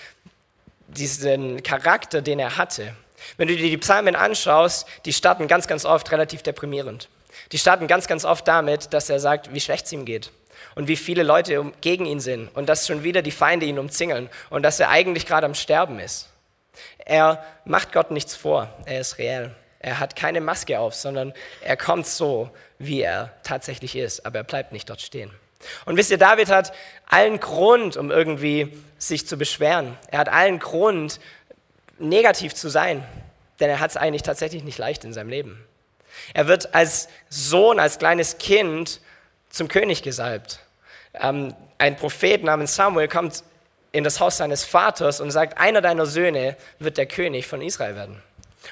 diesen 0.87 1.61
Charakter, 1.61 2.23
den 2.23 2.39
er 2.39 2.57
hatte. 2.57 2.95
Wenn 3.37 3.47
du 3.47 3.55
dir 3.55 3.69
die 3.69 3.77
Psalmen 3.77 4.15
anschaust, 4.15 4.87
die 5.05 5.13
starten 5.13 5.47
ganz, 5.47 5.67
ganz 5.67 5.85
oft 5.85 6.11
relativ 6.11 6.41
deprimierend. 6.41 7.09
Die 7.51 7.59
starten 7.59 7.85
ganz, 7.85 8.07
ganz 8.07 8.25
oft 8.25 8.47
damit, 8.47 8.91
dass 8.91 9.07
er 9.09 9.19
sagt, 9.19 9.53
wie 9.53 9.59
schlecht 9.59 9.85
es 9.85 9.91
ihm 9.91 10.05
geht 10.05 10.31
und 10.73 10.87
wie 10.87 10.95
viele 10.95 11.21
Leute 11.21 11.71
gegen 11.81 12.07
ihn 12.07 12.19
sind 12.19 12.47
und 12.55 12.67
dass 12.67 12.87
schon 12.87 13.03
wieder 13.03 13.21
die 13.21 13.31
Feinde 13.31 13.67
ihn 13.67 13.77
umzingeln 13.77 14.27
und 14.49 14.63
dass 14.63 14.79
er 14.79 14.89
eigentlich 14.89 15.27
gerade 15.27 15.45
am 15.45 15.53
Sterben 15.53 15.99
ist. 15.99 16.29
Er 16.97 17.43
macht 17.65 17.91
Gott 17.91 18.09
nichts 18.09 18.35
vor, 18.35 18.73
er 18.85 19.01
ist 19.01 19.19
reell. 19.19 19.55
Er 19.79 19.99
hat 19.99 20.15
keine 20.15 20.41
Maske 20.41 20.79
auf, 20.79 20.95
sondern 20.95 21.33
er 21.61 21.77
kommt 21.77 22.07
so, 22.07 22.49
wie 22.79 23.01
er 23.01 23.31
tatsächlich 23.43 23.95
ist, 23.95 24.25
aber 24.25 24.39
er 24.39 24.43
bleibt 24.43 24.71
nicht 24.71 24.89
dort 24.89 25.01
stehen. 25.01 25.31
Und 25.85 25.97
wisst 25.97 26.11
ihr, 26.11 26.17
David 26.17 26.49
hat 26.49 26.73
allen 27.07 27.39
Grund, 27.39 27.97
um 27.97 28.11
irgendwie 28.11 28.77
sich 28.97 29.27
zu 29.27 29.37
beschweren. 29.37 29.97
Er 30.09 30.19
hat 30.19 30.29
allen 30.29 30.59
Grund, 30.59 31.19
negativ 31.99 32.53
zu 32.53 32.69
sein, 32.69 33.03
denn 33.59 33.69
er 33.69 33.79
hat 33.79 33.91
es 33.91 33.97
eigentlich 33.97 34.23
tatsächlich 34.23 34.63
nicht 34.63 34.77
leicht 34.77 35.03
in 35.03 35.13
seinem 35.13 35.29
Leben. 35.29 35.63
Er 36.33 36.47
wird 36.47 36.73
als 36.73 37.09
Sohn, 37.29 37.79
als 37.79 37.99
kleines 37.99 38.37
Kind 38.37 39.01
zum 39.49 39.67
König 39.67 40.03
gesalbt. 40.03 40.59
Ähm, 41.13 41.55
ein 41.77 41.95
Prophet 41.95 42.43
namens 42.43 42.75
Samuel 42.75 43.07
kommt 43.07 43.43
in 43.91 44.03
das 44.03 44.19
Haus 44.19 44.37
seines 44.37 44.63
Vaters 44.63 45.21
und 45.21 45.31
sagt, 45.31 45.57
einer 45.57 45.81
deiner 45.81 46.05
Söhne 46.05 46.55
wird 46.79 46.97
der 46.97 47.05
König 47.05 47.47
von 47.47 47.61
Israel 47.61 47.95
werden. 47.95 48.21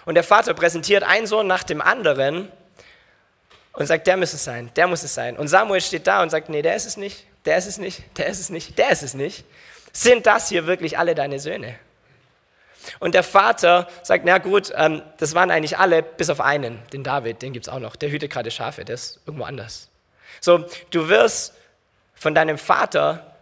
Und 0.06 0.16
der 0.16 0.24
Vater 0.24 0.54
präsentiert 0.54 1.04
einen 1.04 1.28
Sohn 1.28 1.48
nach 1.48 1.64
dem 1.64 1.82
anderen 1.82 2.52
und 3.76 3.86
sagt, 3.86 4.08
der 4.08 4.18
muss 4.18 4.34
es 4.34 4.44
sein, 4.44 4.72
der 4.76 4.88
muss 4.88 5.04
es 5.04 5.14
sein. 5.14 5.38
Und 5.38 5.48
Samuel 5.48 5.82
steht 5.82 6.08
da 6.08 6.22
und 6.24 6.30
sagt, 6.30 6.50
nee, 6.50 6.62
der 6.62 6.76
ist 6.76 6.86
es 6.86 6.98
nicht, 6.98 7.26
der 7.46 7.58
ist 7.58 7.68
es 7.68 7.78
nicht, 7.78 8.04
der 8.18 8.28
ist 8.28 8.40
es 8.40 8.50
nicht, 8.50 8.78
der 8.78 8.90
ist 8.90 9.04
es 9.04 9.14
nicht. 9.14 9.46
Sind 9.92 10.26
das 10.26 10.50
hier 10.50 10.68
wirklich 10.68 10.98
alle 10.98 11.16
deine 11.16 11.40
Söhne? 11.40 11.76
Und 13.00 13.16
der 13.16 13.24
Vater 13.24 13.88
sagt, 14.04 14.26
na 14.26 14.38
gut, 14.38 14.72
ähm, 14.76 15.02
das 15.18 15.34
waren 15.34 15.52
eigentlich 15.52 15.78
alle, 15.78 16.04
bis 16.04 16.30
auf 16.30 16.40
einen, 16.40 16.80
den 16.94 17.04
David, 17.04 17.42
den 17.42 17.54
gibt 17.54 17.68
es 17.68 17.74
auch 17.74 17.80
noch, 17.80 17.96
der 17.96 18.12
hütet 18.12 18.32
gerade 18.32 18.52
Schafe, 18.52 18.86
der 18.86 18.96
ist 18.96 19.20
irgendwo 19.26 19.46
anders. 19.46 19.90
So, 20.40 20.66
du 20.92 21.10
wirst 21.10 21.54
von 22.14 22.36
deinem 22.36 22.58
Vater 22.58 23.36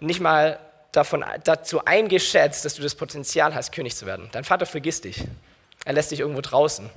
nicht 0.00 0.20
mal 0.20 0.58
davon, 0.90 1.24
dazu 1.44 1.84
eingeschätzt, 1.84 2.64
dass 2.64 2.74
du 2.74 2.82
das 2.82 2.94
Potenzial 2.94 3.54
hast, 3.54 3.72
König 3.72 3.96
zu 3.96 4.06
werden. 4.06 4.28
Dein 4.32 4.44
Vater 4.44 4.66
vergisst 4.66 5.04
dich. 5.04 5.24
Er 5.84 5.92
lässt 5.92 6.10
dich 6.10 6.20
irgendwo 6.20 6.40
draußen. 6.40 6.90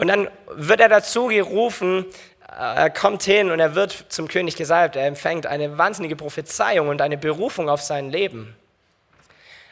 Und 0.00 0.08
dann 0.08 0.30
wird 0.46 0.80
er 0.80 0.88
dazu 0.88 1.26
gerufen, 1.26 2.06
äh, 2.48 2.52
er 2.54 2.88
kommt 2.88 3.22
hin 3.22 3.50
und 3.50 3.60
er 3.60 3.74
wird 3.74 4.06
zum 4.08 4.28
König 4.28 4.56
gesalbt. 4.56 4.96
Er 4.96 5.06
empfängt 5.06 5.44
eine 5.44 5.76
wahnsinnige 5.76 6.16
Prophezeiung 6.16 6.88
und 6.88 7.02
eine 7.02 7.18
Berufung 7.18 7.68
auf 7.68 7.82
sein 7.82 8.08
Leben. 8.08 8.56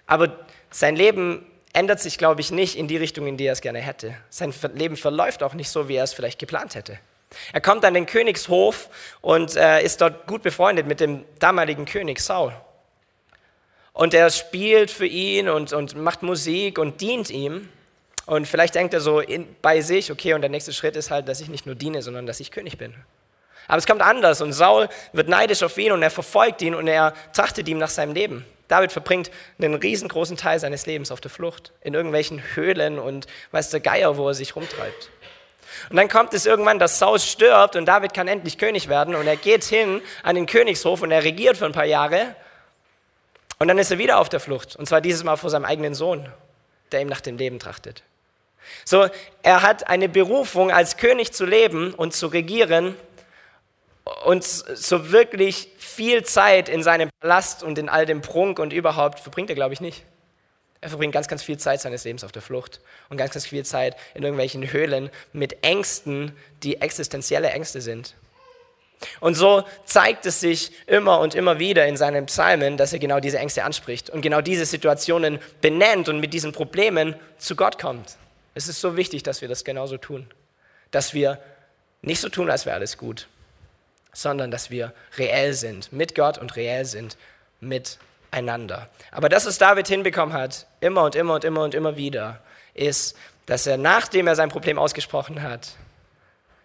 Aber 0.07 0.37
sein 0.71 0.97
Leben 0.97 1.47
ändert 1.73 2.01
sich, 2.01 2.19
glaube 2.19 2.43
ich, 2.43 2.51
nicht 2.51 2.77
in 2.77 2.89
die 2.89 2.99
Richtung, 2.99 3.27
in 3.27 3.39
die 3.39 3.47
er 3.47 3.55
es 3.55 3.63
gerne 3.63 3.79
hätte. 3.79 4.17
Sein 4.29 4.53
Leben 4.75 4.99
verläuft 4.99 5.43
auch 5.43 5.55
nicht 5.55 5.71
so, 5.71 5.89
wie 5.89 5.95
er 5.95 6.05
es 6.05 6.13
vielleicht 6.13 6.39
geplant 6.39 6.75
hätte. 6.75 6.99
Er 7.55 7.63
kommt 7.63 7.87
an 7.87 7.95
den 7.95 8.05
Königshof 8.05 8.91
und 9.23 9.57
äh, 9.57 9.83
ist 9.83 10.03
dort 10.03 10.27
gut 10.27 10.43
befreundet 10.43 10.87
mit 10.87 11.01
dem 11.01 11.25
damaligen 11.39 11.87
König 11.87 12.21
Saul. 12.21 12.53
Und 13.95 14.13
er 14.13 14.29
spielt 14.29 14.91
für 14.91 15.07
ihn 15.07 15.49
und, 15.49 15.73
und 15.73 15.97
macht 15.97 16.23
Musik 16.23 16.79
und 16.79 17.01
dient 17.01 17.31
ihm. 17.31 17.71
Und 18.29 18.47
vielleicht 18.47 18.75
denkt 18.75 18.93
er 18.93 19.01
so 19.01 19.21
in, 19.21 19.57
bei 19.63 19.81
sich, 19.81 20.13
okay, 20.13 20.35
und 20.35 20.43
der 20.43 20.51
nächste 20.51 20.75
Schritt 20.75 20.97
ist 20.97 21.11
halt, 21.11 21.29
dass 21.29 21.41
ich 21.41 21.49
nicht 21.49 21.65
nur 21.65 21.75
diene, 21.75 22.03
sondern 22.03 22.27
dass 22.27 22.41
ich 22.41 22.51
König 22.51 22.77
bin. 22.77 22.93
Aber 23.69 23.79
es 23.79 23.87
kommt 23.87 24.03
anders 24.03 24.43
und 24.43 24.53
Saul 24.53 24.91
wird 25.15 25.31
neidisch 25.31 25.63
auf 25.63 25.79
ihn 25.79 25.93
und 25.93 26.03
er 26.03 26.11
verfolgt 26.11 26.61
ihn 26.61 26.75
und 26.75 26.89
er 26.89 27.15
trachtet 27.33 27.67
ihm 27.69 27.79
nach 27.79 27.89
seinem 27.89 28.13
Leben. 28.13 28.45
David 28.69 28.93
verbringt 28.93 29.31
einen 29.59 29.77
riesengroßen 29.77 30.37
Teil 30.37 30.61
seines 30.61 30.85
Lebens 30.85 31.11
auf 31.11 31.23
der 31.23 31.31
Flucht, 31.31 31.73
in 31.81 31.95
irgendwelchen 31.95 32.43
Höhlen 32.55 32.99
und 32.99 33.27
weiß 33.53 33.71
der 33.71 33.81
Geier, 33.81 34.19
wo 34.19 34.29
er 34.29 34.35
sich 34.35 34.55
rumtreibt. 34.55 35.09
Und 35.89 35.97
dann 35.97 36.09
kommt 36.09 36.35
es 36.35 36.45
irgendwann, 36.45 36.79
dass 36.79 36.99
Saul 36.99 37.19
stirbt 37.21 37.77
und 37.77 37.87
David 37.87 38.13
kann 38.13 38.29
endlich 38.29 38.59
König 38.59 38.91
werden 38.91 39.15
und 39.15 39.27
er 39.27 39.37
geht 39.37 39.65
hin 39.65 40.03
an 40.23 40.35
den 40.35 40.45
Königshof 40.45 41.01
und 41.01 41.13
er 41.13 41.25
regiert 41.25 41.57
für 41.57 41.65
ein 41.65 41.73
paar 41.73 41.87
Jahre 41.87 42.37
und 43.59 43.69
dann 43.69 43.79
ist 43.79 43.91
er 43.91 43.97
wieder 43.97 44.19
auf 44.19 44.29
der 44.29 44.41
Flucht 44.41 44.77
und 44.77 44.87
zwar 44.87 45.01
dieses 45.01 45.25
Mal 45.25 45.37
vor 45.37 45.49
seinem 45.49 45.65
eigenen 45.65 45.95
Sohn, 45.95 46.29
der 46.93 47.01
ihm 47.01 47.09
nach 47.09 47.23
dem 47.23 47.39
Leben 47.39 47.59
trachtet. 47.59 48.03
So, 48.85 49.09
er 49.43 49.63
hat 49.63 49.89
eine 49.89 50.09
Berufung 50.09 50.71
als 50.71 50.97
König 50.97 51.33
zu 51.33 51.45
leben 51.45 51.95
und 51.95 52.15
zu 52.15 52.27
regieren 52.27 52.95
und 54.25 54.45
so 54.45 55.13
wirklich 55.13 55.69
viel 55.79 56.25
Zeit 56.25 56.69
in 56.69 56.83
seinem 56.83 57.11
Palast 57.21 57.63
und 57.63 57.79
in 57.79 57.89
all 57.89 58.07
dem 58.07 58.23
Prunk 58.23 58.59
und 58.59 58.73
überhaupt 58.73 59.21
verbringt 59.21 59.51
er, 59.51 59.57
glaube 59.57 59.75
ich, 59.75 59.81
nicht. 59.81 60.05
Er 60.81 60.89
verbringt 60.89 61.13
ganz, 61.13 61.27
ganz 61.27 61.43
viel 61.43 61.59
Zeit 61.59 61.81
seines 61.81 62.05
Lebens 62.05 62.23
auf 62.23 62.33
der 62.33 62.43
Flucht 62.43 62.81
und 63.09 63.17
ganz, 63.17 63.33
ganz 63.33 63.47
viel 63.47 63.65
Zeit 63.65 63.97
in 64.15 64.23
irgendwelchen 64.23 64.73
Höhlen 64.73 65.11
mit 65.33 65.65
Ängsten, 65.65 66.33
die 66.63 66.81
existenzielle 66.81 67.51
Ängste 67.51 67.81
sind. 67.81 68.15
Und 69.21 69.35
so 69.35 69.65
zeigt 69.85 70.27
es 70.27 70.41
sich 70.41 70.73
immer 70.87 71.21
und 71.21 71.35
immer 71.35 71.59
wieder 71.59 71.87
in 71.87 71.97
seinen 71.97 72.27
Psalmen, 72.27 72.77
dass 72.77 72.93
er 72.93 72.99
genau 72.99 73.21
diese 73.21 73.39
Ängste 73.39 73.65
anspricht 73.65 74.11
und 74.11 74.23
genau 74.23 74.41
diese 74.41 74.67
Situationen 74.67 75.39
benennt 75.61 76.09
und 76.09 76.21
mit 76.21 76.33
diesen 76.33 76.53
Problemen 76.53 77.15
zu 77.39 77.55
Gott 77.57 77.79
kommt. 77.79 78.17
Es 78.59 78.67
ist 78.67 78.81
so 78.81 78.97
wichtig, 78.97 79.23
dass 79.23 79.41
wir 79.41 79.47
das 79.47 79.63
genauso 79.63 79.99
tun. 79.99 80.27
Dass 80.91 81.15
wir 81.15 81.41
nicht 82.03 82.21
so 82.21 82.29
tun, 82.29 82.51
als 82.51 82.67
wäre 82.67 82.75
alles 82.75 82.99
gut, 82.99 83.29
sondern 84.13 84.51
dass 84.51 84.69
wir 84.69 84.93
reell 85.17 85.55
sind 85.55 85.93
mit 85.93 86.17
Gott 86.17 86.39
und 86.39 86.57
reell 86.57 86.85
sind 86.85 87.17
miteinander. 87.61 88.91
Aber 89.13 89.29
das, 89.29 89.47
was 89.47 89.59
David 89.59 89.87
hinbekommen 89.87 90.35
hat, 90.35 90.67
immer 90.81 91.05
und 91.05 91.15
immer 91.15 91.35
und 91.35 91.45
immer 91.45 91.63
und 91.63 91.73
immer 91.73 91.97
wieder, 91.97 92.41
ist, 92.75 93.17
dass 93.47 93.65
er, 93.69 93.77
nachdem 93.77 94.27
er 94.27 94.35
sein 94.35 94.49
Problem 94.49 94.77
ausgesprochen 94.77 95.41
hat, 95.41 95.77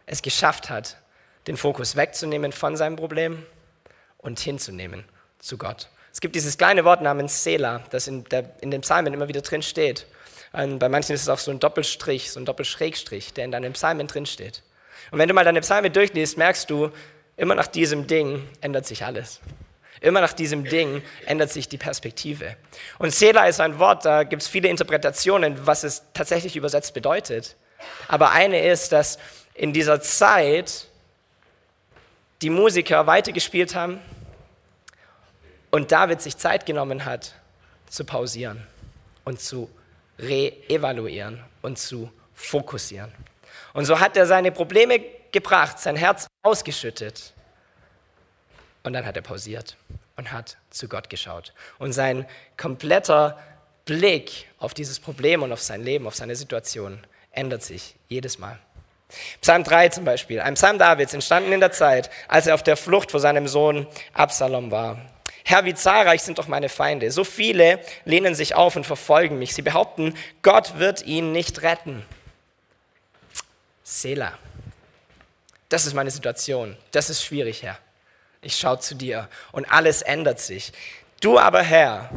es 0.08 0.24
geschafft 0.24 0.72
hat, 0.72 0.98
den 1.46 1.58
Fokus 1.58 1.96
wegzunehmen 1.96 2.54
von 2.54 2.76
seinem 2.76 2.96
Problem 2.96 3.46
und 4.18 4.40
hinzunehmen 4.40 5.06
zu 5.38 5.60
Gott. 5.60 5.90
Es 6.12 6.22
gibt 6.22 6.34
dieses 6.34 6.58
kleine 6.58 6.86
Wort 6.86 7.04
namens 7.04 7.44
Sela, 7.44 7.84
das 7.92 8.08
in, 8.08 8.24
der, 8.24 8.50
in 8.62 8.72
den 8.72 8.82
Psalmen 8.82 9.14
immer 9.14 9.28
wieder 9.28 9.42
drin 9.42 9.62
steht. 9.62 10.08
Und 10.54 10.80
bei 10.80 10.88
manchen 10.88 11.14
ist 11.14 11.24
es 11.24 11.30
auch 11.30 11.40
so 11.40 11.52
ein 11.52 11.60
Doppelstrich, 11.60 12.32
so 12.32 12.40
ein 12.40 12.46
Doppelschrägstrich, 12.46 13.34
der 13.34 13.46
in 13.46 13.52
deinen 13.52 13.74
Psalmen 13.74 14.08
drin 14.08 14.26
steht. 14.26 14.64
Und 15.12 15.20
wenn 15.20 15.28
du 15.28 15.34
mal 15.34 15.44
deine 15.44 15.62
Psalmen 15.62 15.92
durchliest, 15.92 16.38
merkst 16.38 16.70
du, 16.70 16.92
Immer 17.36 17.56
nach 17.56 17.68
diesem 17.68 18.08
Ding 18.08 18.48
ändert 18.62 18.86
sich 18.86 19.04
alles. 19.04 19.40
Immer 20.02 20.22
nach 20.22 20.34
diesem 20.34 20.66
Ding 20.66 21.02
ändert 21.26 21.50
sich 21.50 21.68
die 21.68 21.78
Perspektive. 21.78 22.56
Und 23.00 23.14
Sela 23.14 23.48
ist 23.48 23.60
ein 23.60 23.80
Wort, 23.80 24.06
da 24.06 24.24
gibt 24.24 24.42
es 24.42 24.48
viele 24.48 24.68
Interpretationen, 24.68 25.66
was 25.66 25.84
es 25.84 26.04
tatsächlich 26.14 26.56
übersetzt 26.56 26.94
bedeutet. 26.94 27.56
Aber 28.08 28.32
eine 28.32 28.68
ist, 28.68 28.92
dass 28.92 29.18
in 29.54 29.74
dieser 29.74 30.02
Zeit 30.02 30.88
die 32.42 32.50
Musiker 32.50 33.08
weitergespielt 33.08 33.76
haben 33.76 34.00
und 35.72 35.92
David 35.92 36.22
sich 36.22 36.38
Zeit 36.38 36.66
genommen 36.66 37.06
hat, 37.06 37.34
zu 37.90 38.04
pausieren 38.04 38.68
und 39.24 39.40
zu 39.40 39.70
reevaluieren 40.28 41.44
und 41.62 41.78
zu 41.78 42.12
fokussieren. 42.34 43.12
Und 43.74 43.86
so 43.86 44.00
hat 44.00 44.18
er 44.18 44.26
seine 44.26 44.52
Probleme 44.52 45.00
gebracht, 45.32 45.80
sein 45.80 45.96
Herz 45.96 46.28
ausgeschüttet. 46.44 47.34
Und 48.84 48.94
dann 48.94 49.06
hat 49.06 49.16
er 49.16 49.22
pausiert 49.22 49.78
und 50.16 50.32
hat 50.32 50.58
zu 50.70 50.88
Gott 50.88 51.10
geschaut. 51.10 51.54
Und 51.80 51.94
sein 51.94 52.26
kompletter 52.58 53.38
Blick 53.86 54.48
auf 54.60 54.74
dieses 54.74 55.00
Problem 55.00 55.44
und 55.44 55.52
auf 55.52 55.62
sein 55.62 55.82
Leben, 55.84 56.08
auf 56.08 56.16
seine 56.16 56.36
Situation 56.36 57.00
ändert 57.32 57.64
sich 57.64 57.96
jedes 58.08 58.40
Mal. 58.40 58.60
Psalm 59.42 59.64
3 59.64 59.90
zum 59.90 60.06
Beispiel, 60.06 60.40
ein 60.40 60.56
Psalm 60.56 60.78
Davids, 60.80 61.14
entstanden 61.14 61.52
in 61.52 61.60
der 61.60 61.72
Zeit, 61.72 62.10
als 62.28 62.48
er 62.48 62.56
auf 62.56 62.64
der 62.64 62.78
Flucht 62.78 63.12
vor 63.12 63.20
seinem 63.20 63.48
Sohn 63.48 63.88
Absalom 64.14 64.72
war. 64.72 64.98
Herr, 65.46 65.66
wie 65.66 65.74
zahlreich 65.74 66.22
sind 66.22 66.40
doch 66.40 66.48
meine 66.48 66.70
Feinde. 66.70 67.12
So 67.12 67.24
viele 67.24 67.80
lehnen 68.06 68.34
sich 68.34 68.56
auf 68.56 68.76
und 68.76 68.86
verfolgen 68.86 69.40
mich. 69.40 69.54
Sie 69.54 69.62
behaupten, 69.62 70.16
Gott 70.42 70.80
wird 70.80 71.06
ihn 71.06 71.32
nicht 71.32 71.62
retten. 71.62 72.06
Selah. 73.84 74.38
Das 75.70 75.86
ist 75.86 75.94
meine 75.94 76.12
Situation. 76.12 76.78
Das 76.92 77.10
ist 77.10 77.24
schwierig, 77.24 77.64
Herr. 77.64 77.78
Ich 78.42 78.56
schaue 78.56 78.80
zu 78.80 78.96
dir 78.96 79.28
und 79.52 79.72
alles 79.72 80.02
ändert 80.02 80.40
sich. 80.40 80.72
Du 81.22 81.40
aber, 81.40 81.62
Herr, 81.62 82.10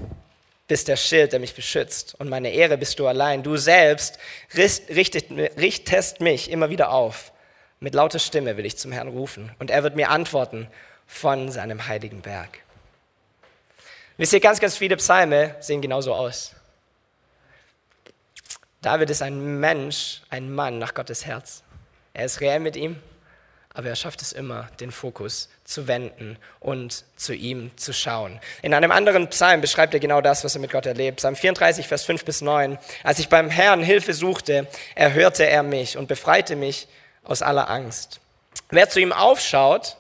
bist 0.69 0.89
der 0.89 0.97
Schild, 0.97 1.33
der 1.33 1.41
mich 1.41 1.55
beschützt 1.55 2.15
und 2.19 2.29
meine 2.29 2.51
Ehre 2.51 2.77
bist 2.77 2.99
du 2.99 3.07
allein. 3.07 3.43
Du 3.43 3.57
selbst 3.57 4.19
richtest 4.57 6.21
mich 6.21 6.51
immer 6.51 6.71
wieder 6.71 6.91
auf. 6.91 7.33
Mit 7.79 7.95
lauter 7.95 8.19
Stimme 8.19 8.57
will 8.57 8.67
ich 8.67 8.77
zum 8.77 8.93
Herrn 8.93 9.09
rufen 9.09 9.53
und 9.59 9.71
er 9.71 9.83
wird 9.83 9.97
mir 9.97 10.11
antworten 10.11 10.69
von 11.07 11.51
seinem 11.53 11.87
heiligen 11.87 12.23
Berg. 12.23 12.59
Wisst 14.17 14.33
ihr, 14.33 14.41
ganz, 14.41 14.61
ganz 14.61 14.77
viele 14.77 14.97
Psalme 14.97 15.57
sehen 15.61 15.83
genauso 15.83 16.15
aus. 16.15 16.53
David 18.81 19.11
ist 19.11 19.23
ein 19.23 19.59
Mensch, 19.61 20.23
ein 20.31 20.53
Mann 20.53 20.79
nach 20.79 20.95
Gottes 20.95 21.27
Herz. 21.27 21.63
Er 22.15 22.25
ist 22.25 22.41
reell 22.41 22.61
mit 22.61 22.77
ihm, 22.77 22.97
aber 23.75 23.89
er 23.89 23.97
schafft 23.97 24.23
es 24.23 24.33
immer, 24.33 24.69
den 24.81 24.91
Fokus 24.91 25.51
zu 25.65 25.87
wenden 25.87 26.39
und 26.61 27.05
zu 27.17 27.35
ihm 27.35 27.77
zu 27.77 27.93
schauen. 27.93 28.41
In 28.63 28.73
einem 28.73 28.91
anderen 28.91 29.29
Psalm 29.29 29.61
beschreibt 29.61 29.93
er 29.93 30.01
genau 30.01 30.23
das, 30.23 30.45
was 30.45 30.55
er 30.55 30.63
mit 30.63 30.71
Gott 30.71 30.87
erlebt. 30.87 31.19
Psalm 31.19 31.37
34, 31.37 31.87
Vers 31.87 32.05
5 32.05 32.25
bis 32.25 32.41
9. 32.41 32.79
Als 33.03 33.19
ich 33.19 33.29
beim 33.29 33.51
Herrn 33.51 33.83
Hilfe 33.83 34.15
suchte, 34.15 34.67
erhörte 34.95 35.45
er 35.47 35.63
mich 35.63 35.99
und 35.99 36.07
befreite 36.07 36.57
mich 36.57 36.89
aus 37.23 37.43
aller 37.43 37.69
Angst. 37.69 38.21
Wer 38.71 38.89
zu 38.89 38.99
ihm 38.99 39.13
aufschaut, 39.13 39.99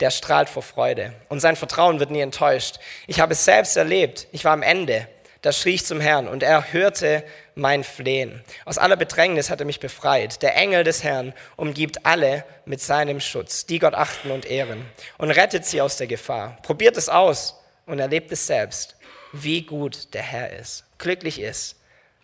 der 0.00 0.10
strahlt 0.10 0.48
vor 0.48 0.62
Freude 0.62 1.12
und 1.28 1.40
sein 1.40 1.56
Vertrauen 1.56 2.00
wird 2.00 2.10
nie 2.10 2.20
enttäuscht. 2.20 2.78
Ich 3.06 3.20
habe 3.20 3.32
es 3.32 3.44
selbst 3.44 3.76
erlebt. 3.76 4.28
Ich 4.32 4.44
war 4.44 4.52
am 4.52 4.62
Ende. 4.62 5.08
Da 5.42 5.52
schrie 5.52 5.74
ich 5.74 5.86
zum 5.86 6.00
Herrn 6.00 6.26
und 6.26 6.42
er 6.42 6.72
hörte 6.72 7.22
mein 7.54 7.84
Flehen. 7.84 8.42
Aus 8.64 8.78
aller 8.78 8.96
Bedrängnis 8.96 9.48
hat 9.48 9.60
er 9.60 9.66
mich 9.66 9.80
befreit. 9.80 10.42
Der 10.42 10.56
Engel 10.56 10.82
des 10.82 11.04
Herrn 11.04 11.34
umgibt 11.56 12.04
alle 12.04 12.44
mit 12.64 12.80
seinem 12.80 13.20
Schutz, 13.20 13.64
die 13.64 13.78
Gott 13.78 13.94
achten 13.94 14.30
und 14.30 14.44
ehren 14.44 14.84
und 15.18 15.30
rettet 15.30 15.64
sie 15.64 15.80
aus 15.80 15.96
der 15.98 16.06
Gefahr. 16.08 16.58
Probiert 16.62 16.96
es 16.96 17.08
aus 17.08 17.60
und 17.86 17.98
erlebt 17.98 18.32
es 18.32 18.46
selbst, 18.46 18.96
wie 19.32 19.62
gut 19.62 20.14
der 20.14 20.22
Herr 20.22 20.50
ist. 20.50 20.84
Glücklich 20.98 21.40
ist, 21.40 21.76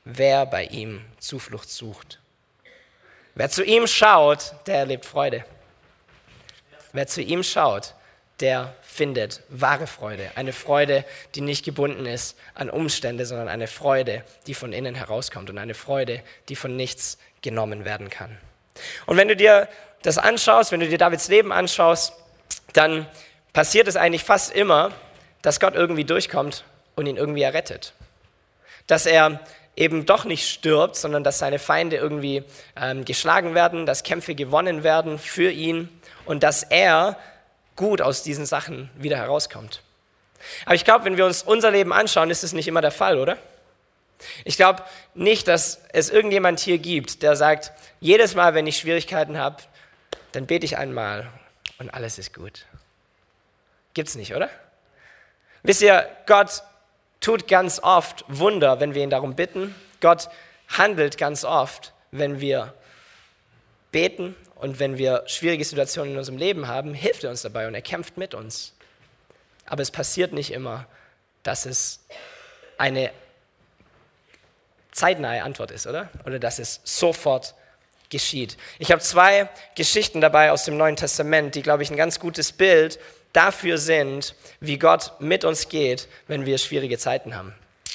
wer 0.05 0.45
bei 0.45 0.65
ihm 0.65 1.05
Zuflucht 1.19 1.71
sucht. 1.71 2.19
Wer 3.35 3.49
zu 3.49 3.63
ihm 3.63 3.87
schaut, 3.87 4.53
der 4.67 4.77
erlebt 4.77 5.07
Freude. 5.07 5.45
Wer 6.93 7.07
zu 7.07 7.23
ihm 7.23 7.43
schaut, 7.43 7.95
der 8.41 8.75
findet 8.83 9.43
wahre 9.49 9.87
Freude. 9.87 10.31
Eine 10.35 10.53
Freude, 10.53 11.05
die 11.35 11.41
nicht 11.41 11.65
gebunden 11.65 12.07
ist 12.07 12.37
an 12.55 12.71
Umstände, 12.71 13.25
sondern 13.25 13.49
eine 13.49 13.69
Freude, 13.69 14.25
die 14.47 14.55
von 14.55 14.73
innen 14.73 14.95
herauskommt 14.95 15.49
und 15.49 15.59
eine 15.59 15.75
Freude, 15.75 16.23
die 16.49 16.57
von 16.57 16.77
nichts 16.77 17.19
genommen 17.41 17.85
werden 17.85 18.11
kann. 18.11 18.37
Und 19.07 19.17
wenn 19.17 19.29
du 19.29 19.37
dir 19.37 19.69
das 20.03 20.19
anschaust, 20.19 20.73
wenn 20.73 20.81
du 20.81 20.89
dir 20.89 20.99
Davids 20.99 21.29
Leben 21.29 21.53
anschaust, 21.53 22.13
dann 22.73 23.07
passiert 23.53 23.87
es 23.87 23.97
eigentlich 23.97 24.25
fast 24.25 24.53
immer, 24.55 24.93
dass 25.43 25.61
Gott 25.61 25.75
irgendwie 25.75 26.05
durchkommt 26.05 26.65
und 26.97 27.07
ihn 27.07 27.17
irgendwie 27.17 27.43
errettet. 27.43 27.93
Dass 28.87 29.07
er 29.07 29.41
eben 29.77 30.05
doch 30.05 30.25
nicht 30.25 30.49
stirbt, 30.49 30.97
sondern 30.97 31.25
dass 31.25 31.39
seine 31.39 31.59
Feinde 31.59 31.97
irgendwie 31.97 32.43
ähm, 32.77 33.05
geschlagen 33.05 33.55
werden, 33.55 33.87
dass 33.87 34.03
Kämpfe 34.03 34.35
gewonnen 34.35 34.83
werden 34.83 35.19
für 35.19 35.51
ihn 35.51 35.89
und 36.25 36.43
dass 36.43 36.63
er 36.63 37.17
gut 37.77 38.01
aus 38.01 38.23
diesen 38.23 38.47
Sachen 38.47 38.91
wieder 38.95 39.17
herauskommt. 39.17 39.83
Aber 40.65 40.75
ich 40.75 40.85
glaube, 40.85 41.05
wenn 41.05 41.17
wir 41.17 41.27
uns 41.27 41.43
unser 41.43 41.71
Leben 41.71 41.93
anschauen, 41.93 42.31
ist 42.31 42.43
es 42.45 42.53
nicht 42.53 42.69
immer 42.69 42.81
der 42.81 42.91
Fall, 42.91 43.19
oder? 43.19 43.39
Ich 44.45 44.57
glaube 44.57 44.83
nicht, 45.15 45.49
dass 45.49 45.81
es 45.93 46.11
irgendjemand 46.11 46.61
hier 46.61 46.79
gibt, 46.79 47.23
der 47.23 47.37
sagt, 47.37 47.73
jedes 48.01 48.35
Mal, 48.35 48.55
wenn 48.55 48.67
ich 48.67 48.77
Schwierigkeiten 48.79 49.39
habe, 49.39 49.63
dann 50.33 50.47
bete 50.47 50.65
ich 50.65 50.79
einmal 50.79 51.29
und 51.79 51.93
alles 51.93 52.19
ist 52.19 52.35
gut. 52.35 52.67
Gibt's 53.95 54.15
nicht, 54.15 54.35
oder? 54.35 54.49
Wisst 55.63 55.83
ihr, 55.83 56.09
Gott 56.27 56.63
tut 57.21 57.47
ganz 57.47 57.81
oft 57.81 58.25
Wunder, 58.29 58.81
wenn 58.81 58.95
wir 58.95 59.03
ihn 59.03 59.11
darum 59.11 59.35
bitten. 59.35 59.75
Gott 60.01 60.29
handelt 60.69 61.19
ganz 61.19 61.45
oft, 61.45 61.93
wenn 62.11 62.41
wir 62.41 62.75
beten 63.91 64.35
und 64.63 64.79
wenn 64.79 64.97
wir 64.97 65.25
schwierige 65.27 65.65
Situationen 65.65 66.13
in 66.13 66.19
unserem 66.19 66.39
Leben 66.39 66.69
haben, 66.69 66.95
hilft 66.95 67.25
er 67.25 67.31
uns 67.31 67.43
dabei 67.43 67.67
und 67.67 67.75
er 67.75 67.83
kämpft 67.83 68.17
mit 68.17 68.33
uns. 68.33 68.75
Aber 69.67 69.83
es 69.83 69.91
passiert 69.91 70.33
nicht 70.33 70.53
immer, 70.53 70.87
dass 71.43 71.67
es 71.67 72.05
eine 72.79 73.11
zeitnahe 74.93 75.43
Antwort 75.43 75.73
ist, 75.73 75.89
oder? 75.89 76.11
Oder 76.27 76.39
dass 76.39 76.61
es 76.61 76.81
sofort 76.85 77.57
geschieht. 78.09 78.57
Ich 78.79 78.93
habe 78.93 79.03
zwei 79.03 79.49
Geschichten 79.75 80.21
dabei 80.21 80.53
aus 80.53 80.65
dem 80.65 80.77
Neuen 80.77 80.95
Testament, 80.95 81.57
die, 81.57 81.63
glaube 81.63 81.83
ich, 81.83 81.91
ein 81.91 81.97
ganz 81.97 82.21
gutes 82.21 82.53
Bild 82.53 83.01
dafür 83.33 83.79
sind, 83.79 84.37
wie 84.61 84.79
Gott 84.79 85.11
mit 85.19 85.45
uns 85.45 85.71
geht, 85.71 86.07
wenn 86.29 86.47
wir 86.47 86.57
schwierige 86.59 86.99
Zeiten 86.99 87.35
haben. 87.35 87.53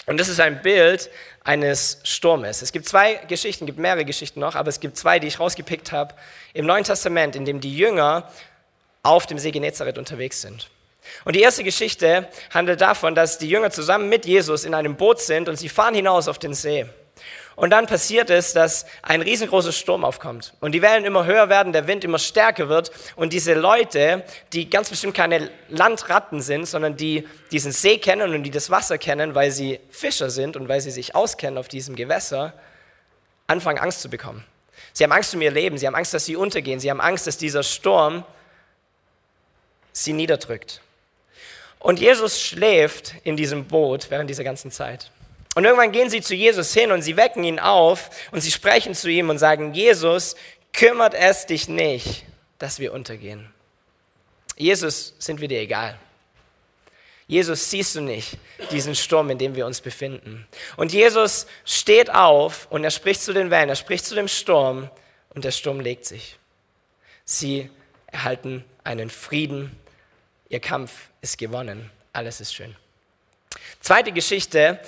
Und 0.08 0.18
das 0.18 0.30
ist 0.30 0.40
ein 0.40 0.62
Bild 0.62 1.10
eines 1.44 2.00
Sturmes. 2.04 2.62
Es 2.62 2.72
gibt 2.72 2.88
zwei 2.88 3.16
Geschichten, 3.28 3.66
gibt 3.66 3.78
mehrere 3.78 4.06
Geschichten 4.06 4.40
noch, 4.40 4.56
aber 4.56 4.70
es 4.70 4.80
gibt 4.80 4.98
zwei, 4.98 5.20
die 5.20 5.28
ich 5.28 5.40
rausgepickt 5.40 5.92
habe 5.92 6.16
im 6.54 6.66
Neuen 6.66 6.86
Testament, 6.86 7.36
in 7.36 7.44
dem 7.44 7.60
die 7.60 7.76
Jünger 7.76 8.32
auf 9.04 9.28
dem 9.28 9.38
See 9.38 9.52
Genezareth 9.52 9.98
unterwegs 9.98 10.42
sind. 10.42 10.70
Und 11.26 11.36
die 11.36 11.42
erste 11.42 11.64
Geschichte 11.64 12.28
handelt 12.54 12.82
davon, 12.82 13.16
dass 13.16 13.38
die 13.38 13.50
Jünger 13.50 13.70
zusammen 13.70 14.08
mit 14.08 14.26
Jesus 14.26 14.64
in 14.66 14.74
einem 14.74 14.96
Boot 14.96 15.20
sind 15.20 15.50
und 15.50 15.58
sie 15.58 15.70
fahren 15.70 15.94
hinaus 15.94 16.28
auf 16.28 16.40
den 16.40 16.54
See. 16.54 16.86
Und 17.58 17.72
dann 17.72 17.88
passiert 17.88 18.30
es, 18.30 18.54
dass 18.54 18.86
ein 19.02 19.24
riesengroßer 19.24 19.72
Sturm 19.72 20.06
aufkommt 20.06 20.54
und 20.60 20.74
die 20.74 20.84
Wellen 20.84 21.06
immer 21.06 21.26
höher 21.26 21.50
werden, 21.50 21.74
der 21.74 21.88
Wind 21.88 22.04
immer 22.04 22.20
stärker 22.20 22.70
wird 22.70 22.92
und 23.16 23.34
diese 23.34 23.56
Leute, 23.56 24.24
die 24.54 24.70
ganz 24.70 24.92
bestimmt 24.92 25.16
keine 25.16 25.50
Landratten 25.68 26.44
sind, 26.44 26.68
sondern 26.68 26.98
die 26.98 27.28
diesen 27.52 27.72
See 27.72 27.98
kennen 27.98 28.36
und 28.36 28.44
die 28.44 28.52
das 28.52 28.70
Wasser 28.70 29.00
kennen, 29.00 29.34
weil 29.34 29.50
sie 29.50 29.80
Fischer 29.90 30.30
sind 30.30 30.56
und 30.56 30.70
weil 30.70 30.82
sie 30.82 30.92
sich 30.92 31.16
auskennen 31.16 31.58
auf 31.58 31.68
diesem 31.68 31.96
Gewässer, 31.96 32.54
anfangen 33.48 33.80
Angst 33.80 34.02
zu 34.02 34.10
bekommen. 34.12 34.46
Sie 34.94 35.04
haben 35.04 35.12
Angst 35.12 35.34
um 35.34 35.42
ihr 35.42 35.50
Leben, 35.50 35.80
sie 35.80 35.88
haben 35.88 35.96
Angst, 35.96 36.14
dass 36.14 36.26
sie 36.26 36.36
untergehen, 36.36 36.80
sie 36.80 36.92
haben 36.92 37.02
Angst, 37.02 37.26
dass 37.26 37.40
dieser 37.40 37.64
Sturm 37.64 38.24
sie 39.94 40.14
niederdrückt. 40.14 40.80
Und 41.80 42.00
Jesus 42.00 42.40
schläft 42.40 43.16
in 43.24 43.36
diesem 43.36 43.66
Boot 43.66 44.12
während 44.12 44.30
dieser 44.30 44.44
ganzen 44.44 44.70
Zeit. 44.70 45.10
Und 45.58 45.66
irgendwann 45.66 45.92
gehen 45.92 46.12
sie 46.12 46.22
zu 46.22 46.36
Jesus 46.36 46.72
hin 46.72 46.92
und 46.92 47.02
sie 47.02 47.18
wecken 47.18 47.44
ihn 47.44 47.58
auf 47.58 48.12
und 48.30 48.42
sie 48.42 48.52
sprechen 48.52 48.94
zu 48.94 49.10
ihm 49.10 49.32
und 49.32 49.40
sagen, 49.40 49.74
Jesus, 49.74 50.36
kümmert 50.72 51.16
es 51.16 51.48
dich 51.48 51.68
nicht, 51.68 52.26
dass 52.60 52.78
wir 52.78 52.94
untergehen. 52.94 53.52
Jesus, 54.56 55.16
sind 55.18 55.42
wir 55.42 55.48
dir 55.48 55.60
egal. 55.60 55.98
Jesus, 57.26 57.72
siehst 57.72 57.96
du 57.96 58.02
nicht 58.02 58.38
diesen 58.70 58.94
Sturm, 58.94 59.32
in 59.32 59.40
dem 59.40 59.56
wir 59.56 59.66
uns 59.66 59.82
befinden. 59.82 60.46
Und 60.76 60.94
Jesus 60.94 61.48
steht 61.66 62.14
auf 62.14 62.68
und 62.70 62.84
er 62.84 62.92
spricht 62.92 63.24
zu 63.24 63.34
den 63.34 63.50
Wellen, 63.50 63.70
er 63.70 63.76
spricht 63.76 64.06
zu 64.06 64.14
dem 64.14 64.28
Sturm 64.28 64.92
und 65.32 65.44
der 65.44 65.50
Sturm 65.50 65.80
legt 65.80 66.06
sich. 66.06 66.38
Sie 67.26 67.72
erhalten 68.06 68.64
einen 68.84 69.10
Frieden, 69.10 69.76
ihr 70.50 70.60
Kampf 70.60 71.10
ist 71.22 71.40
gewonnen, 71.40 71.90
alles 72.14 72.42
ist 72.42 72.54
schön. 72.54 72.76
Zweite 73.82 74.12
Geschichte 74.12 74.80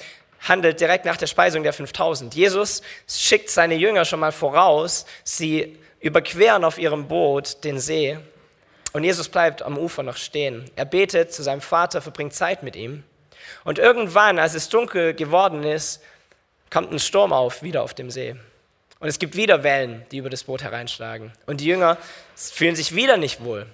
handelt 0.42 0.80
direkt 0.80 1.06
nach 1.06 1.18
der 1.18 1.28
Speisung 1.28 1.64
der 1.64 1.74
5000. 1.74 2.34
Jesus 2.34 2.82
schickt 3.08 3.50
seine 3.50 3.76
Jünger 3.76 4.06
schon 4.06 4.20
mal 4.20 4.32
voraus, 4.32 5.06
sie 5.24 5.78
überqueren 6.00 6.64
auf 6.64 6.78
ihrem 6.78 7.08
Boot 7.08 7.64
den 7.64 7.80
See 7.80 8.18
und 8.94 9.04
Jesus 9.04 9.30
bleibt 9.30 9.62
am 9.62 9.78
Ufer 9.78 10.04
noch 10.04 10.18
stehen. 10.18 10.70
Er 10.76 10.86
betet 10.86 11.34
zu 11.34 11.44
seinem 11.44 11.62
Vater, 11.62 12.02
verbringt 12.02 12.34
Zeit 12.34 12.64
mit 12.64 12.76
ihm 12.76 13.04
und 13.64 13.80
irgendwann, 13.80 14.40
als 14.40 14.54
es 14.54 14.70
dunkel 14.70 15.14
geworden 15.14 15.64
ist, 15.64 16.02
kommt 16.70 16.92
ein 16.92 17.00
Sturm 17.00 17.34
auf, 17.34 17.64
wieder 17.64 17.84
auf 17.84 17.94
dem 17.94 18.12
See. 18.12 18.36
Und 19.00 19.08
es 19.08 19.20
gibt 19.20 19.36
wieder 19.36 19.64
Wellen, 19.64 20.06
die 20.12 20.18
über 20.18 20.30
das 20.30 20.44
Boot 20.44 20.62
hereinschlagen. 20.62 21.32
Und 21.46 21.62
die 21.62 21.66
Jünger 21.66 21.98
fühlen 22.36 22.76
sich 22.76 22.96
wieder 22.96 23.18
nicht 23.18 23.44
wohl. 23.44 23.66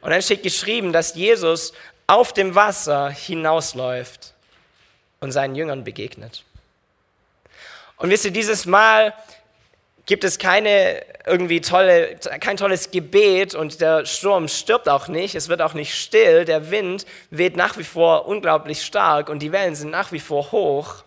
Und 0.00 0.10
dann 0.10 0.22
steht 0.22 0.42
geschrieben, 0.42 0.92
dass 0.92 1.14
Jesus 1.14 1.72
auf 2.06 2.32
dem 2.32 2.54
Wasser 2.54 3.10
hinausläuft 3.10 4.32
und 5.20 5.32
seinen 5.32 5.54
Jüngern 5.54 5.84
begegnet. 5.84 6.44
Und 7.96 8.10
wisst 8.10 8.24
ihr, 8.24 8.30
dieses 8.30 8.66
Mal 8.66 9.14
gibt 10.06 10.24
es 10.24 10.38
keine 10.38 11.04
irgendwie 11.26 11.60
tolle, 11.60 12.16
kein 12.40 12.56
tolles 12.56 12.90
Gebet 12.90 13.54
und 13.54 13.80
der 13.80 14.06
Sturm 14.06 14.48
stirbt 14.48 14.88
auch 14.88 15.08
nicht, 15.08 15.34
es 15.34 15.48
wird 15.48 15.60
auch 15.60 15.74
nicht 15.74 15.94
still, 15.94 16.46
der 16.46 16.70
Wind 16.70 17.04
weht 17.30 17.56
nach 17.56 17.76
wie 17.76 17.84
vor 17.84 18.26
unglaublich 18.26 18.82
stark 18.82 19.28
und 19.28 19.40
die 19.40 19.52
Wellen 19.52 19.74
sind 19.74 19.90
nach 19.90 20.10
wie 20.10 20.20
vor 20.20 20.50
hoch. 20.50 21.04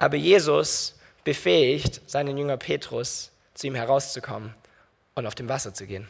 Aber 0.00 0.16
Jesus 0.16 0.98
befähigt 1.22 2.00
seinen 2.10 2.36
Jünger 2.36 2.56
Petrus, 2.56 3.30
zu 3.54 3.68
ihm 3.68 3.76
herauszukommen 3.76 4.54
und 5.14 5.26
auf 5.26 5.36
dem 5.36 5.48
Wasser 5.48 5.72
zu 5.72 5.86
gehen. 5.86 6.08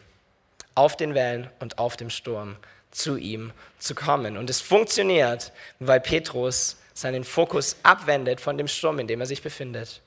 Auf 0.74 0.96
den 0.96 1.14
Wellen 1.14 1.50
und 1.60 1.78
auf 1.78 1.98
dem 1.98 2.08
Sturm 2.08 2.56
zu 2.92 3.16
ihm 3.16 3.52
zu 3.78 3.96
kommen. 3.96 4.36
Und 4.36 4.48
es 4.48 4.60
funktioniert, 4.60 5.50
weil 5.80 6.00
Petrus 6.00 6.76
seinen 6.94 7.24
Fokus 7.24 7.76
abwendet 7.82 8.40
von 8.40 8.56
dem 8.56 8.68
Sturm, 8.68 9.00
in 9.00 9.08
dem 9.08 9.20
er 9.20 9.26
sich 9.26 9.42
befindet, 9.42 10.00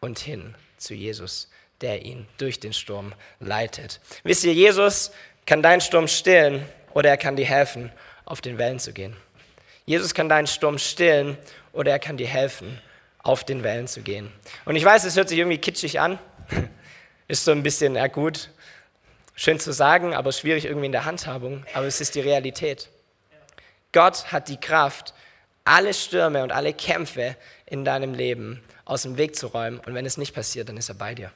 und 0.00 0.20
hin 0.20 0.54
zu 0.76 0.94
Jesus, 0.94 1.50
der 1.80 2.02
ihn 2.02 2.28
durch 2.36 2.60
den 2.60 2.72
Sturm 2.72 3.14
leitet. 3.40 4.00
Wisst 4.22 4.44
ihr, 4.44 4.52
Jesus 4.52 5.10
kann 5.46 5.62
deinen 5.62 5.80
Sturm 5.80 6.06
stillen 6.06 6.64
oder 6.92 7.10
er 7.10 7.16
kann 7.16 7.34
dir 7.36 7.46
helfen, 7.46 7.90
auf 8.24 8.40
den 8.40 8.58
Wellen 8.58 8.78
zu 8.78 8.92
gehen. 8.92 9.16
Jesus 9.86 10.14
kann 10.14 10.28
deinen 10.28 10.46
Sturm 10.46 10.78
stillen 10.78 11.38
oder 11.72 11.92
er 11.92 11.98
kann 11.98 12.16
dir 12.16 12.28
helfen, 12.28 12.80
auf 13.22 13.44
den 13.44 13.62
Wellen 13.62 13.88
zu 13.88 14.02
gehen. 14.02 14.30
Und 14.66 14.76
ich 14.76 14.84
weiß, 14.84 15.04
es 15.04 15.16
hört 15.16 15.30
sich 15.30 15.38
irgendwie 15.38 15.58
kitschig 15.58 15.98
an, 15.98 16.18
ist 17.28 17.44
so 17.44 17.52
ein 17.52 17.62
bisschen, 17.62 17.94
ja 17.94 18.06
gut, 18.06 18.50
schön 19.38 19.60
zu 19.60 19.72
sagen, 19.72 20.14
aber 20.14 20.32
schwierig 20.32 20.64
irgendwie 20.64 20.86
in 20.86 20.92
der 20.92 21.04
Handhabung, 21.04 21.64
aber 21.72 21.86
es 21.86 22.00
ist 22.00 22.16
die 22.16 22.20
Realität. 22.20 22.88
Gott 23.92 24.32
hat 24.32 24.48
die 24.48 24.58
Kraft, 24.58 25.14
alle 25.64 25.94
Stürme 25.94 26.42
und 26.42 26.50
alle 26.50 26.72
Kämpfe 26.72 27.36
in 27.64 27.84
deinem 27.84 28.14
Leben 28.14 28.62
aus 28.84 29.02
dem 29.02 29.16
Weg 29.16 29.36
zu 29.36 29.46
räumen. 29.46 29.78
Und 29.78 29.94
wenn 29.94 30.04
es 30.04 30.16
nicht 30.16 30.34
passiert, 30.34 30.68
dann 30.68 30.76
ist 30.76 30.88
er 30.88 30.96
bei 30.96 31.14
dir. 31.14 31.30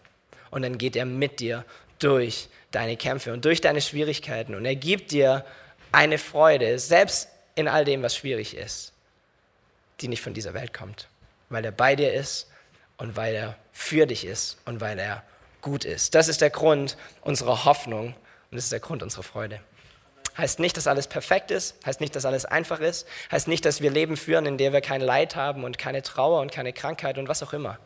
Und 0.51 0.63
dann 0.63 0.79
geht 0.79 0.97
er 0.97 1.05
mit 1.05 1.39
dir 1.39 1.65
durch 2.01 2.49
deine 2.73 2.97
Kämpfe 2.97 3.33
und 3.33 3.45
durch 3.45 3.61
deine 3.61 3.81
Schwierigkeiten. 3.81 4.55
Und 4.57 4.65
er 4.65 4.75
gibt 4.75 5.13
dir 5.13 5.45
eine 5.93 6.19
Freude, 6.19 6.79
selbst 6.79 7.29
in 7.55 7.69
all 7.69 7.85
dem, 7.85 8.03
was 8.03 8.17
schwierig 8.17 8.57
ist, 8.57 8.93
die 10.01 10.09
nicht 10.09 10.23
von 10.23 10.35
dieser 10.35 10.55
Welt 10.55 10.75
kommt. 10.75 11.09
Weil 11.51 11.65
er 11.65 11.73
bei 11.73 11.95
dir 11.95 12.13
ist 12.13 12.51
und 12.97 13.17
weil 13.17 13.35
er 13.35 13.57
für 13.73 14.07
dich 14.07 14.25
ist 14.25 14.59
und 14.65 14.81
weil 14.81 14.99
er 14.99 15.23
gut 15.63 15.85
ist. 15.85 16.15
Das 16.15 16.29
ist 16.29 16.41
der 16.41 16.51
Grund 16.51 16.97
unserer 17.23 17.65
Hoffnung 17.65 18.09
und 18.09 18.57
das 18.57 18.65
ist 18.65 18.73
der 18.73 18.81
Grund 18.81 19.03
unserer 19.03 19.23
Freude. 19.23 19.61
Heißt 20.37 20.61
nicht, 20.61 20.77
dass 20.77 20.87
alles 20.87 21.09
perfekt 21.09 21.51
ist, 21.51 21.77
heißt 21.85 22.01
nicht, 22.01 22.17
dass 22.17 22.25
alles 22.25 22.45
einfach 22.45 22.81
ist, 22.81 23.07
heißt 23.31 23.49
nicht, 23.49 23.65
dass 23.65 23.81
wir 23.81 23.91
Leben 23.91 24.17
führen, 24.17 24.47
in 24.47 24.59
dem 24.59 24.73
wir 24.73 24.81
kein 24.81 25.01
Leid 25.01 25.37
haben 25.37 25.65
und 25.65 25.79
keine 25.79 26.03
Trauer 26.03 26.41
und 26.41 26.51
keine 26.51 26.73
Krankheit 26.73 27.19
und 27.19 27.29
was 27.29 27.43
auch 27.43 27.53
immer. 27.53 27.79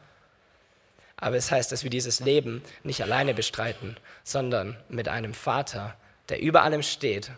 Aber 1.16 1.36
es 1.36 1.50
heißt, 1.50 1.72
dass 1.72 1.82
wir 1.82 1.90
dieses 1.90 2.20
Leben 2.20 2.62
nicht 2.82 3.02
alleine 3.02 3.34
bestreiten, 3.34 3.96
sondern 4.22 4.76
mit 4.88 5.08
einem 5.08 5.34
Vater, 5.34 5.96
der 6.28 6.40
über 6.40 6.62
allem 6.62 6.82
steht 6.82 7.30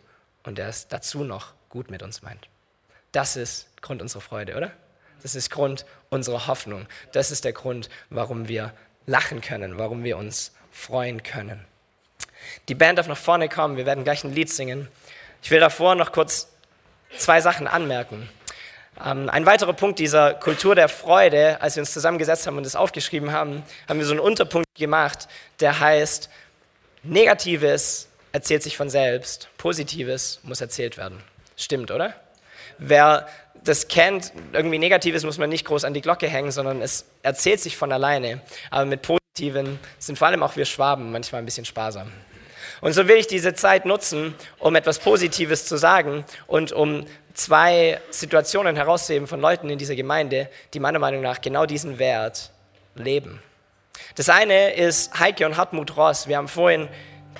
und 0.43 0.59
der 0.59 0.69
es 0.69 0.89
dazu 0.89 1.25
noch 1.25 1.55
gut 1.69 1.91
mit 1.91 2.03
uns 2.03 2.23
meint. 2.23 2.49
Das 3.13 3.37
ist 3.37 3.69
Grund 3.81 4.03
unserer 4.03 4.21
Freude, 4.21 4.57
oder? 4.57 4.73
Das 5.23 5.35
ist 5.35 5.51
Grund 5.51 5.85
unserer 6.11 6.47
Hoffnung. 6.47 6.87
Das 7.13 7.31
ist 7.31 7.45
der 7.45 7.53
Grund, 7.53 7.89
warum 8.11 8.49
wir 8.49 8.73
lachen 9.09 9.41
können, 9.41 9.79
warum 9.79 10.05
wir 10.05 10.17
uns 10.17 10.53
freuen 10.71 11.23
können. 11.23 11.65
Die 12.69 12.75
Band 12.75 12.99
darf 12.99 13.09
nach 13.09 13.17
vorne 13.17 13.49
kommen, 13.49 13.77
wir 13.77 13.87
werden 13.87 14.05
gleich 14.05 14.23
ein 14.23 14.33
Lied 14.33 14.51
singen. 14.51 14.89
Ich 15.43 15.51
will 15.51 15.61
davor 15.61 15.95
noch 15.95 16.13
kurz 16.13 16.49
zwei 17.17 17.41
Sachen 17.41 17.67
anmerken. 17.67 18.29
Ähm, 19.05 19.29
ein 19.31 19.47
weiterer 19.47 19.73
Punkt 19.73 19.99
dieser 19.99 20.35
Kultur 20.35 20.75
der 20.75 20.89
Freude, 20.89 21.61
als 21.61 21.77
wir 21.77 21.83
uns 21.83 21.93
zusammengesetzt 21.93 22.47
haben 22.47 22.57
und 22.59 22.67
das 22.67 22.77
aufgeschrieben 22.77 23.33
haben, 23.33 23.63
haben 23.89 23.99
wir 23.99 24.07
so 24.07 24.13
einen 24.13 24.21
Unterpunkt 24.21 24.67
gemacht, 24.75 25.29
der 25.61 25.81
heißt, 25.81 26.29
Negatives 27.03 28.09
erzählt 28.33 28.63
sich 28.63 28.77
von 28.77 28.91
selbst, 28.91 29.49
Positives 29.57 30.41
muss 30.43 30.61
erzählt 30.61 30.99
werden. 30.99 31.23
Stimmt, 31.57 31.91
oder? 31.91 32.15
Wer 32.77 33.27
das 33.65 33.89
kennt, 33.89 34.33
irgendwie 34.53 34.79
Negatives 34.79 35.25
muss 35.25 35.39
man 35.39 35.51
nicht 35.51 35.65
groß 35.65 35.85
an 35.85 35.95
die 35.95 36.01
Glocke 36.01 36.29
hängen, 36.29 36.51
sondern 36.51 36.81
es 36.83 37.07
erzählt 37.23 37.61
sich 37.61 37.77
von 37.77 37.93
alleine. 37.93 38.41
Aber 38.71 38.85
mit 38.85 39.03
Positiven 39.03 39.79
sind 39.99 40.19
vor 40.19 40.29
allem 40.29 40.43
auch 40.43 40.57
wir 40.57 40.65
Schwaben 40.65 41.13
manchmal 41.13 41.43
ein 41.43 41.45
bisschen 41.45 41.65
sparsam. 41.65 42.13
Und 42.81 42.93
so 42.93 43.09
will 43.09 43.17
ich 43.17 43.27
diese 43.27 43.55
Zeit 43.55 43.87
nutzen, 43.87 44.35
um 44.59 44.77
etwas 44.77 44.99
Positives 45.01 45.67
zu 45.67 45.77
sagen 45.77 46.25
und 46.47 46.73
um 46.73 47.07
zwei 47.35 48.01
Situationen 48.11 48.77
herauszuheben 48.77 49.27
von 49.27 49.41
Leuten 49.41 49.69
in 49.71 49.79
dieser 49.79 49.97
Gemeinde, 49.97 50.49
die 50.75 50.81
meiner 50.81 50.99
Meinung 50.99 51.23
nach 51.23 51.41
genau 51.41 51.67
diesen 51.67 51.99
Wert 51.99 52.51
leben. 52.95 53.41
Das 54.15 54.29
eine 54.29 54.75
ist 54.75 55.19
Heike 55.19 55.47
und 55.47 55.57
Hartmut 55.57 55.97
Ross. 55.97 56.29
Wir 56.29 56.37
haben 56.37 56.49
vorhin 56.49 56.89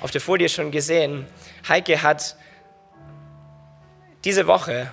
auf 0.01 0.11
der 0.11 0.21
Folie 0.21 0.49
schon 0.49 0.71
gesehen, 0.71 1.27
Heike 1.67 2.01
hat 2.01 2.35
diese 4.23 4.47
Woche 4.47 4.91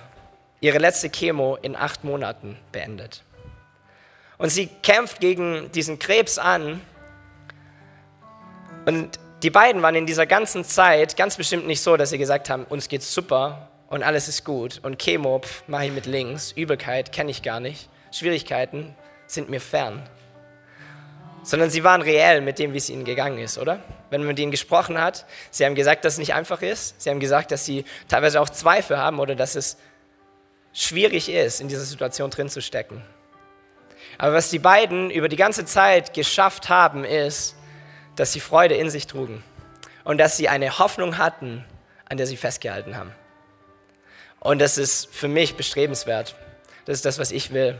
ihre 0.59 0.77
letzte 0.77 1.09
Chemo 1.09 1.57
in 1.61 1.75
acht 1.75 2.03
Monaten 2.03 2.57
beendet. 2.71 3.23
Und 4.37 4.49
sie 4.49 4.67
kämpft 4.67 5.19
gegen 5.19 5.71
diesen 5.71 5.99
Krebs 5.99 6.37
an. 6.37 6.81
Und 8.85 9.19
die 9.43 9.49
beiden 9.49 9.81
waren 9.81 9.95
in 9.95 10.05
dieser 10.05 10.25
ganzen 10.25 10.63
Zeit 10.63 11.17
ganz 11.17 11.37
bestimmt 11.37 11.67
nicht 11.67 11.81
so, 11.81 11.97
dass 11.97 12.09
sie 12.09 12.17
gesagt 12.17 12.49
haben, 12.49 12.63
uns 12.63 12.87
geht's 12.87 13.13
super 13.13 13.69
und 13.89 14.03
alles 14.03 14.27
ist 14.27 14.43
gut. 14.43 14.79
Und 14.83 14.99
Chemo 14.99 15.41
mache 15.67 15.85
ich 15.85 15.91
mit 15.91 16.05
links, 16.05 16.51
Übelkeit 16.51 17.11
kenne 17.11 17.31
ich 17.31 17.43
gar 17.43 17.59
nicht, 17.59 17.89
Schwierigkeiten 18.11 18.95
sind 19.27 19.49
mir 19.49 19.61
fern. 19.61 20.07
Sondern 21.43 21.69
sie 21.69 21.83
waren 21.83 22.01
reell 22.01 22.41
mit 22.41 22.59
dem, 22.59 22.73
wie 22.73 22.77
es 22.77 22.89
ihnen 22.89 23.05
gegangen 23.05 23.37
ist, 23.37 23.57
oder? 23.57 23.79
Wenn 24.09 24.21
man 24.21 24.29
mit 24.29 24.39
ihnen 24.39 24.51
gesprochen 24.51 24.99
hat, 24.99 25.25
sie 25.51 25.65
haben 25.65 25.75
gesagt, 25.75 26.03
dass 26.03 26.13
es 26.13 26.19
nicht 26.19 26.33
einfach 26.33 26.61
ist. 26.61 27.01
Sie 27.01 27.09
haben 27.09 27.19
gesagt, 27.19 27.51
dass 27.51 27.63
sie 27.63 27.85
teilweise 28.07 28.41
auch 28.41 28.49
Zweifel 28.49 28.97
haben 28.97 29.19
oder 29.19 29.35
dass 29.35 29.55
es 29.55 29.77
schwierig 30.77 31.27
ist, 31.29 31.59
in 31.59 31.67
dieser 31.67 31.83
Situation 31.83 32.29
drin 32.29 32.49
zu 32.49 32.61
stecken. 32.61 33.01
Aber 34.19 34.33
was 34.33 34.49
die 34.49 34.59
beiden 34.59 35.09
über 35.09 35.27
die 35.27 35.35
ganze 35.35 35.65
Zeit 35.65 36.13
geschafft 36.13 36.69
haben, 36.69 37.03
ist, 37.03 37.55
dass 38.15 38.31
sie 38.31 38.39
Freude 38.39 38.75
in 38.75 38.89
sich 38.89 39.07
trugen 39.07 39.43
und 40.03 40.19
dass 40.19 40.37
sie 40.37 40.49
eine 40.49 40.77
Hoffnung 40.77 41.17
hatten, 41.17 41.65
an 42.05 42.17
der 42.17 42.27
sie 42.27 42.37
festgehalten 42.37 42.95
haben. 42.95 43.11
Und 44.39 44.59
das 44.59 44.77
ist 44.77 45.13
für 45.13 45.27
mich 45.27 45.55
bestrebenswert. 45.55 46.35
Das 46.85 46.97
ist 46.97 47.05
das, 47.05 47.17
was 47.17 47.31
ich 47.31 47.51
will. 47.51 47.77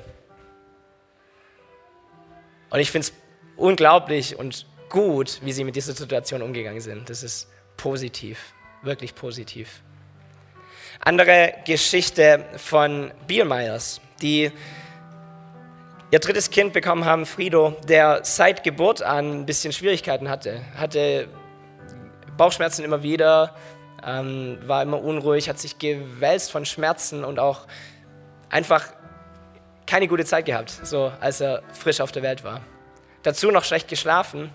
Und 2.72 2.80
ich 2.80 2.92
finde 2.92 3.08
es 3.08 3.14
unglaublich 3.56 4.38
und 4.38 4.66
gut, 4.90 5.40
wie 5.44 5.54
sie 5.54 5.64
mit 5.64 5.76
dieser 5.76 5.94
Situation 5.94 6.42
umgegangen 6.42 6.82
sind. 6.82 7.10
Das 7.10 7.24
ist 7.24 7.48
positiv, 7.78 8.54
wirklich 8.82 9.14
positiv. 9.14 9.82
Andere 11.00 11.54
Geschichte 11.66 12.44
von 12.58 13.12
Bielmeyers, 13.28 14.02
die 14.22 14.52
ihr 16.12 16.20
drittes 16.20 16.50
Kind 16.50 16.74
bekommen 16.74 17.06
haben, 17.06 17.26
Frido, 17.26 17.76
der 17.88 18.22
seit 18.24 18.64
Geburt 18.64 19.02
an 19.02 19.42
ein 19.42 19.46
bisschen 19.46 19.74
Schwierigkeiten 19.74 20.30
hatte. 20.30 20.62
Hatte 20.76 21.28
Bauchschmerzen 22.38 22.84
immer 22.84 23.04
wieder, 23.04 23.56
ähm, 24.06 24.58
war 24.66 24.82
immer 24.84 25.02
unruhig, 25.02 25.50
hat 25.50 25.60
sich 25.60 25.80
gewälzt 25.80 26.52
von 26.52 26.66
Schmerzen 26.66 27.24
und 27.24 27.40
auch 27.40 27.68
einfach 28.50 28.86
keine 29.86 30.08
gute 30.08 30.26
Zeit 30.26 30.46
gehabt, 30.46 30.70
so 30.70 31.12
als 31.20 31.42
er 31.42 31.64
frisch 31.74 32.02
auf 32.02 32.12
der 32.12 32.24
Welt 32.24 32.44
war. 32.44 32.62
Dazu 33.24 33.52
noch 33.52 33.64
schlecht 33.64 33.88
geschlafen 33.88 34.52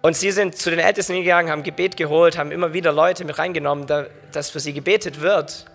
und 0.00 0.16
sie 0.16 0.30
sind 0.30 0.56
zu 0.56 0.70
den 0.70 0.78
Ältesten 0.78 1.14
gegangen, 1.14 1.50
haben 1.50 1.62
Gebet 1.62 1.96
geholt, 1.96 2.38
haben 2.38 2.52
immer 2.52 2.72
wieder 2.72 2.92
Leute 2.92 3.24
mit 3.24 3.38
reingenommen, 3.38 3.86
dass 4.32 4.50
für 4.50 4.60
sie 4.60 4.72
gebetet 4.72 5.20
wird. 5.20 5.66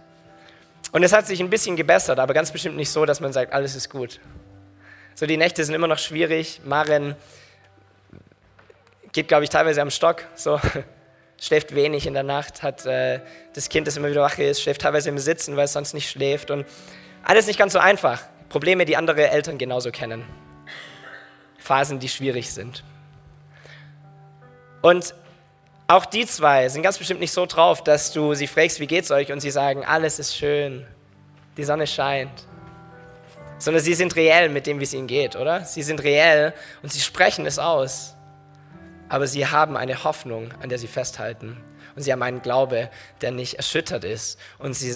Und 0.92 1.04
es 1.04 1.12
hat 1.12 1.28
sich 1.28 1.40
ein 1.42 1.50
bisschen 1.50 1.76
gebessert, 1.76 2.20
aber 2.20 2.34
ganz 2.34 2.52
bestimmt 2.52 2.78
nicht 2.78 2.90
so, 2.90 3.06
dass 3.06 3.20
man 3.20 3.34
sagt, 3.34 3.52
alles 3.52 3.76
ist 3.76 3.90
gut. 3.90 4.20
So, 5.16 5.26
die 5.26 5.38
Nächte 5.38 5.64
sind 5.66 5.76
immer 5.76 5.88
noch 5.88 5.98
schwierig. 5.98 6.62
Maren 6.64 7.16
geht, 9.12 9.28
glaube 9.28 9.44
ich, 9.44 9.50
teilweise 9.50 9.82
am 9.82 9.92
Stock, 9.92 10.24
so 10.36 10.60
schläft 11.42 11.76
wenig 11.76 12.08
in 12.08 12.14
der 12.14 12.24
Nacht, 12.24 12.64
hat 12.64 12.86
äh, 12.86 13.20
das 13.54 13.70
Kind, 13.70 13.88
das 13.88 13.98
immer 13.98 14.10
wieder 14.10 14.22
wach 14.22 14.38
ist, 14.38 14.62
schläft 14.62 14.82
teilweise 14.82 15.10
im 15.10 15.18
Sitzen, 15.18 15.58
weil 15.58 15.66
es 15.66 15.74
sonst 15.74 15.94
nicht 15.94 16.10
schläft. 16.10 16.50
Und 16.50 16.66
alles 17.24 17.48
nicht 17.48 17.60
ganz 17.60 17.74
so 17.74 17.80
einfach. 17.80 18.22
Probleme, 18.50 18.86
die 18.86 18.96
andere 18.96 19.30
Eltern 19.30 19.58
genauso 19.58 19.92
kennen. 19.92 20.24
Phasen, 21.58 22.00
die 22.00 22.10
schwierig 22.10 22.52
sind. 22.52 22.84
Und 24.84 25.15
auch 25.88 26.06
die 26.06 26.26
zwei 26.26 26.67
sind 26.67 26.84
ganz 26.84 26.98
bestimmt 26.98 27.22
nicht 27.22 27.32
so 27.32 27.46
drauf, 27.46 27.84
dass 27.84 28.12
du 28.12 28.34
sie 28.34 28.48
fragst, 28.48 28.82
wie 28.82 28.88
geht's 28.88 29.12
euch? 29.12 29.32
Und 29.32 29.39
sie 29.39 29.50
sagen, 29.50 29.86
alles 29.86 30.19
ist 30.19 30.36
schön, 30.36 30.86
die 31.56 31.63
Sonne 31.63 31.88
scheint. 31.88 32.46
Sondern 33.60 33.82
sie 33.82 33.93
sind 33.93 34.13
reell 34.17 34.50
mit 34.50 34.67
dem, 34.67 34.82
wie 34.82 34.84
es 34.84 34.93
ihnen 34.93 35.08
geht, 35.08 35.38
oder? 35.38 35.63
Sie 35.63 35.84
sind 35.84 36.04
reell 36.04 36.54
und 36.82 36.91
sie 36.91 37.00
sprechen 37.00 37.46
es 37.46 37.60
aus. 37.60 38.15
Aber 39.08 39.26
sie 39.26 39.48
haben 39.48 39.78
eine 39.78 40.04
Hoffnung, 40.04 40.50
an 40.62 40.67
der 40.67 40.78
sie 40.78 40.88
festhalten. 40.88 41.63
Und 41.96 42.02
sie 42.02 42.12
haben 42.12 42.24
einen 42.24 42.41
Glaube, 42.41 42.89
der 43.22 43.32
nicht 43.32 43.54
erschüttert 43.54 44.04
ist. 44.04 44.38
Und 44.58 44.74
sie 44.74 44.93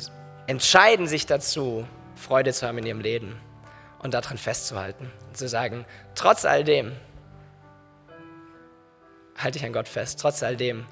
entscheiden 0.47 1.07
sich 1.07 1.27
dazu, 1.27 1.87
Freude 2.15 2.51
zu 2.51 2.67
haben 2.67 2.79
in 2.79 2.87
ihrem 2.87 2.99
Leben 2.99 3.39
und 3.99 4.13
daran 4.13 4.37
festzuhalten. 4.37 5.09
Und 5.29 5.37
zu 5.37 5.47
sagen, 5.47 5.85
trotz 6.13 6.43
all 6.43 6.65
dem, 6.65 6.91
halte 9.37 9.57
ich 9.57 9.65
an 9.65 9.73
Gott 9.73 9.87
fest. 9.87 10.19
Trotz 10.19 10.43
all 10.43 10.57
dem 10.57 10.85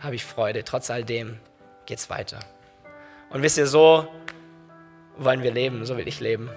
habe 0.00 0.14
ich 0.14 0.24
Freude. 0.24 0.64
Trotz 0.64 0.90
all 0.90 1.04
dem 1.04 1.38
geht 1.86 1.98
es 1.98 2.10
weiter. 2.10 2.40
Und 3.30 3.42
wisst 3.42 3.58
ihr, 3.58 3.66
so 3.66 4.06
wollen 5.16 5.42
wir 5.42 5.52
leben, 5.52 5.84
so 5.84 5.96
will 5.96 6.06
ich 6.06 6.20
leben. 6.20 6.50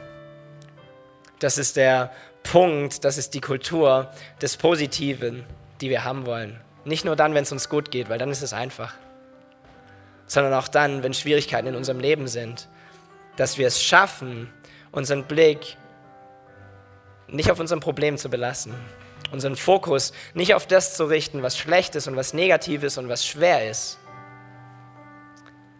Das 1.39 1.57
ist 1.57 1.75
der 1.75 2.11
Punkt, 2.43 3.03
das 3.03 3.17
ist 3.17 3.33
die 3.33 3.41
Kultur 3.41 4.11
des 4.41 4.57
Positiven, 4.57 5.43
die 5.79 5.89
wir 5.89 6.03
haben 6.03 6.25
wollen. 6.25 6.59
Nicht 6.85 7.05
nur 7.05 7.15
dann, 7.15 7.33
wenn 7.33 7.43
es 7.43 7.51
uns 7.51 7.69
gut 7.69 7.91
geht, 7.91 8.09
weil 8.09 8.17
dann 8.17 8.31
ist 8.31 8.41
es 8.41 8.53
einfach, 8.53 8.93
sondern 10.25 10.53
auch 10.53 10.67
dann, 10.67 11.03
wenn 11.03 11.13
Schwierigkeiten 11.13 11.67
in 11.67 11.75
unserem 11.75 11.99
Leben 11.99 12.27
sind, 12.27 12.67
dass 13.35 13.57
wir 13.57 13.67
es 13.67 13.81
schaffen, 13.81 14.51
unseren 14.91 15.25
Blick 15.25 15.77
nicht 17.27 17.51
auf 17.51 17.59
unserem 17.59 17.79
Problem 17.79 18.17
zu 18.17 18.29
belassen, 18.29 18.73
unseren 19.31 19.55
Fokus 19.55 20.13
nicht 20.33 20.53
auf 20.53 20.67
das 20.67 20.95
zu 20.95 21.05
richten, 21.05 21.41
was 21.43 21.57
schlecht 21.57 21.95
ist 21.95 22.07
und 22.07 22.15
was 22.15 22.33
negativ 22.33 22.83
ist 22.83 22.97
und 22.97 23.09
was 23.09 23.25
schwer 23.25 23.69
ist, 23.69 23.97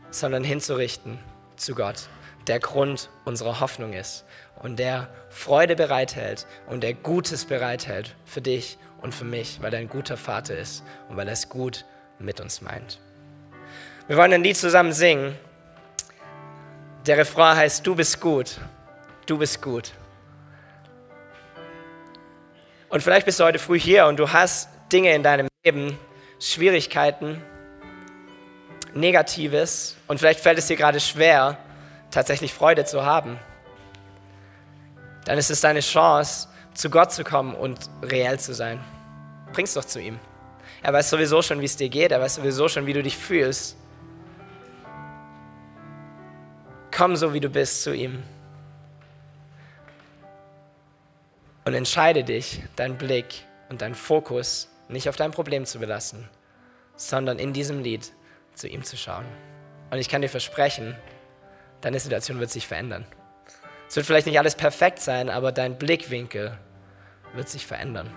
sondern 0.09 0.43
hinzurichten 0.43 1.19
zu 1.55 1.75
Gott, 1.75 2.07
der 2.47 2.59
Grund 2.59 3.09
unserer 3.25 3.59
Hoffnung 3.59 3.93
ist 3.93 4.25
und 4.61 4.77
der 4.77 5.09
Freude 5.29 5.75
bereithält 5.75 6.47
und 6.67 6.81
der 6.81 6.93
Gutes 6.93 7.45
bereithält 7.45 8.15
für 8.25 8.41
dich 8.41 8.77
und 9.01 9.13
für 9.13 9.25
mich, 9.25 9.61
weil 9.61 9.73
er 9.73 9.79
ein 9.79 9.89
guter 9.89 10.17
Vater 10.17 10.57
ist 10.57 10.83
und 11.09 11.17
weil 11.17 11.27
er 11.27 11.33
es 11.33 11.49
gut 11.49 11.85
mit 12.19 12.39
uns 12.39 12.61
meint. 12.61 12.99
Wir 14.07 14.17
wollen 14.17 14.33
ein 14.33 14.43
Lied 14.43 14.57
zusammen 14.57 14.93
singen. 14.93 15.37
Der 17.05 17.17
Refrain 17.17 17.57
heißt, 17.57 17.85
du 17.85 17.95
bist 17.95 18.19
gut, 18.19 18.59
du 19.25 19.37
bist 19.37 19.61
gut. 19.61 19.93
Und 22.91 23.01
vielleicht 23.01 23.25
bist 23.25 23.39
du 23.39 23.45
heute 23.45 23.57
früh 23.57 23.79
hier 23.79 24.05
und 24.07 24.17
du 24.17 24.33
hast 24.33 24.67
Dinge 24.91 25.15
in 25.15 25.23
deinem 25.23 25.47
Leben, 25.63 25.97
Schwierigkeiten, 26.41 27.41
Negatives 28.93 29.95
und 30.07 30.17
vielleicht 30.19 30.41
fällt 30.41 30.57
es 30.57 30.67
dir 30.67 30.75
gerade 30.75 30.99
schwer, 30.99 31.57
tatsächlich 32.11 32.53
Freude 32.53 32.83
zu 32.83 33.05
haben. 33.05 33.39
Dann 35.23 35.37
ist 35.37 35.49
es 35.49 35.61
deine 35.61 35.79
Chance, 35.79 36.49
zu 36.73 36.89
Gott 36.89 37.13
zu 37.13 37.23
kommen 37.23 37.55
und 37.55 37.79
reell 38.03 38.37
zu 38.39 38.53
sein. 38.53 38.81
Bring's 39.53 39.73
doch 39.73 39.85
zu 39.85 40.01
ihm. 40.01 40.19
Er 40.83 40.91
weiß 40.91 41.11
sowieso 41.11 41.41
schon, 41.41 41.61
wie 41.61 41.65
es 41.65 41.77
dir 41.77 41.87
geht, 41.87 42.11
er 42.11 42.19
weiß 42.19 42.35
sowieso 42.35 42.67
schon, 42.67 42.85
wie 42.87 42.93
du 42.93 43.01
dich 43.01 43.17
fühlst. 43.17 43.77
Komm 46.93 47.15
so, 47.15 47.33
wie 47.33 47.39
du 47.39 47.47
bist, 47.47 47.83
zu 47.83 47.95
ihm. 47.95 48.21
Und 51.63 51.73
entscheide 51.73 52.23
dich, 52.23 52.63
deinen 52.75 52.97
Blick 52.97 53.45
und 53.69 53.81
deinen 53.81 53.95
Fokus 53.95 54.69
nicht 54.89 55.07
auf 55.07 55.15
dein 55.15 55.31
Problem 55.31 55.65
zu 55.65 55.79
belassen, 55.79 56.27
sondern 56.95 57.39
in 57.39 57.53
diesem 57.53 57.81
Lied 57.81 58.11
zu 58.55 58.67
ihm 58.67 58.83
zu 58.83 58.97
schauen. 58.97 59.25
Und 59.91 59.97
ich 59.97 60.09
kann 60.09 60.21
dir 60.21 60.29
versprechen, 60.29 60.95
deine 61.81 61.99
Situation 61.99 62.39
wird 62.39 62.49
sich 62.49 62.67
verändern. 62.67 63.05
Es 63.87 63.95
wird 63.95 64.05
vielleicht 64.05 64.27
nicht 64.27 64.39
alles 64.39 64.55
perfekt 64.55 64.99
sein, 64.99 65.29
aber 65.29 65.51
dein 65.51 65.77
Blickwinkel 65.77 66.57
wird 67.33 67.49
sich 67.49 67.65
verändern. 67.65 68.09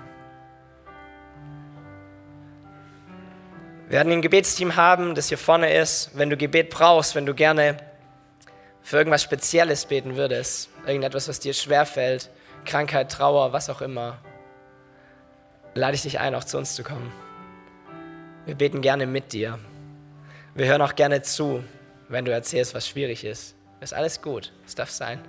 Wir 3.88 3.98
werden 3.98 4.12
ein 4.12 4.22
Gebetsteam 4.22 4.76
haben, 4.76 5.14
das 5.14 5.28
hier 5.28 5.38
vorne 5.38 5.72
ist. 5.74 6.12
Wenn 6.14 6.30
du 6.30 6.36
Gebet 6.36 6.70
brauchst, 6.70 7.14
wenn 7.14 7.26
du 7.26 7.34
gerne 7.34 7.76
für 8.82 8.96
irgendwas 8.96 9.22
Spezielles 9.22 9.84
beten 9.86 10.16
würdest, 10.16 10.70
irgendetwas, 10.86 11.28
was 11.28 11.40
dir 11.40 11.52
schwerfällt, 11.52 12.30
Krankheit, 12.64 13.12
Trauer, 13.12 13.52
was 13.52 13.70
auch 13.70 13.80
immer, 13.80 14.18
lade 15.74 15.94
ich 15.94 16.02
dich 16.02 16.20
ein, 16.20 16.34
auch 16.34 16.44
zu 16.44 16.58
uns 16.58 16.74
zu 16.74 16.82
kommen. 16.82 17.12
Wir 18.46 18.54
beten 18.54 18.80
gerne 18.80 19.06
mit 19.06 19.32
dir. 19.32 19.58
Wir 20.54 20.66
hören 20.66 20.82
auch 20.82 20.94
gerne 20.94 21.22
zu, 21.22 21.64
wenn 22.08 22.24
du 22.24 22.32
erzählst, 22.32 22.74
was 22.74 22.86
schwierig 22.86 23.24
ist. 23.24 23.56
Ist 23.80 23.94
alles 23.94 24.22
gut, 24.22 24.52
es 24.66 24.74
darf 24.74 24.90
sein. 24.90 25.20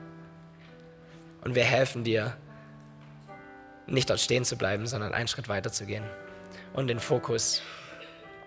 Und 1.44 1.56
wir 1.56 1.64
helfen 1.64 2.04
dir, 2.04 2.36
nicht 3.88 4.10
dort 4.10 4.20
stehen 4.20 4.46
zu 4.46 4.58
bleiben, 4.58 4.88
sondern 4.88 5.14
einen 5.14 5.28
Schritt 5.28 5.48
weiter 5.48 5.72
zu 5.72 5.86
gehen 5.86 6.04
und 6.74 6.88
den 6.88 7.00
Fokus 7.00 7.62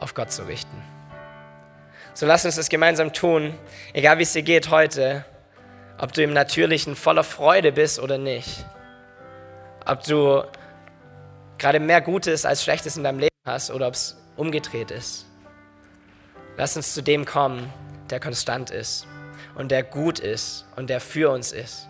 auf 0.01 0.15
Gott 0.15 0.33
zu 0.33 0.47
richten. 0.47 0.83
So 2.15 2.27
lass 2.27 2.45
uns 2.45 2.57
das 2.57 2.69
gemeinsam 2.69 3.13
tun, 3.13 3.55
egal 3.93 4.19
wie 4.19 4.23
es 4.23 4.33
dir 4.33 4.43
geht 4.43 4.71
heute, 4.71 5.25
ob 5.99 6.13
du 6.13 6.23
im 6.23 6.33
Natürlichen 6.33 6.97
voller 6.97 7.25
Freude 7.25 7.73
bist 7.73 8.01
oder 8.01 8.19
nicht 8.19 8.65
ob 9.89 10.05
du 10.05 10.45
gerade 11.59 11.81
mehr 11.81 12.01
Gutes 12.01 12.45
als 12.45 12.63
Schlechtes 12.63 12.97
in 12.97 13.03
deinem 13.03 13.19
Leben 13.19 13.35
hast 13.45 13.71
oder 13.71 13.89
ob 13.89 13.95
es 13.95 14.17
umgedreht 14.37 14.91
ist. 14.91 15.27
Lass 16.57 16.77
uns 16.77 16.95
zu 16.95 17.03
dem 17.03 17.25
kommen, 17.25 17.73
der 18.11 18.21
konstant 18.21 18.71
ist 18.71 19.07
und 19.57 19.71
der 19.71 19.83
gut 19.83 20.19
ist 20.19 20.67
und 20.77 20.91
der 20.91 21.01
für 21.01 21.31
uns 21.31 21.53
ist 21.53 21.89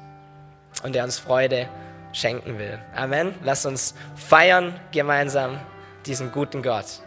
und 0.82 0.94
der 0.94 1.04
uns 1.04 1.18
Freude 1.18 1.68
schenken 2.12 2.58
will. 2.58 2.78
Amen. 2.94 3.34
Lass 3.42 3.66
uns 3.66 3.94
feiern 4.16 4.78
gemeinsam 4.92 5.58
diesen 6.06 6.32
guten 6.32 6.62
Gott. 6.62 7.02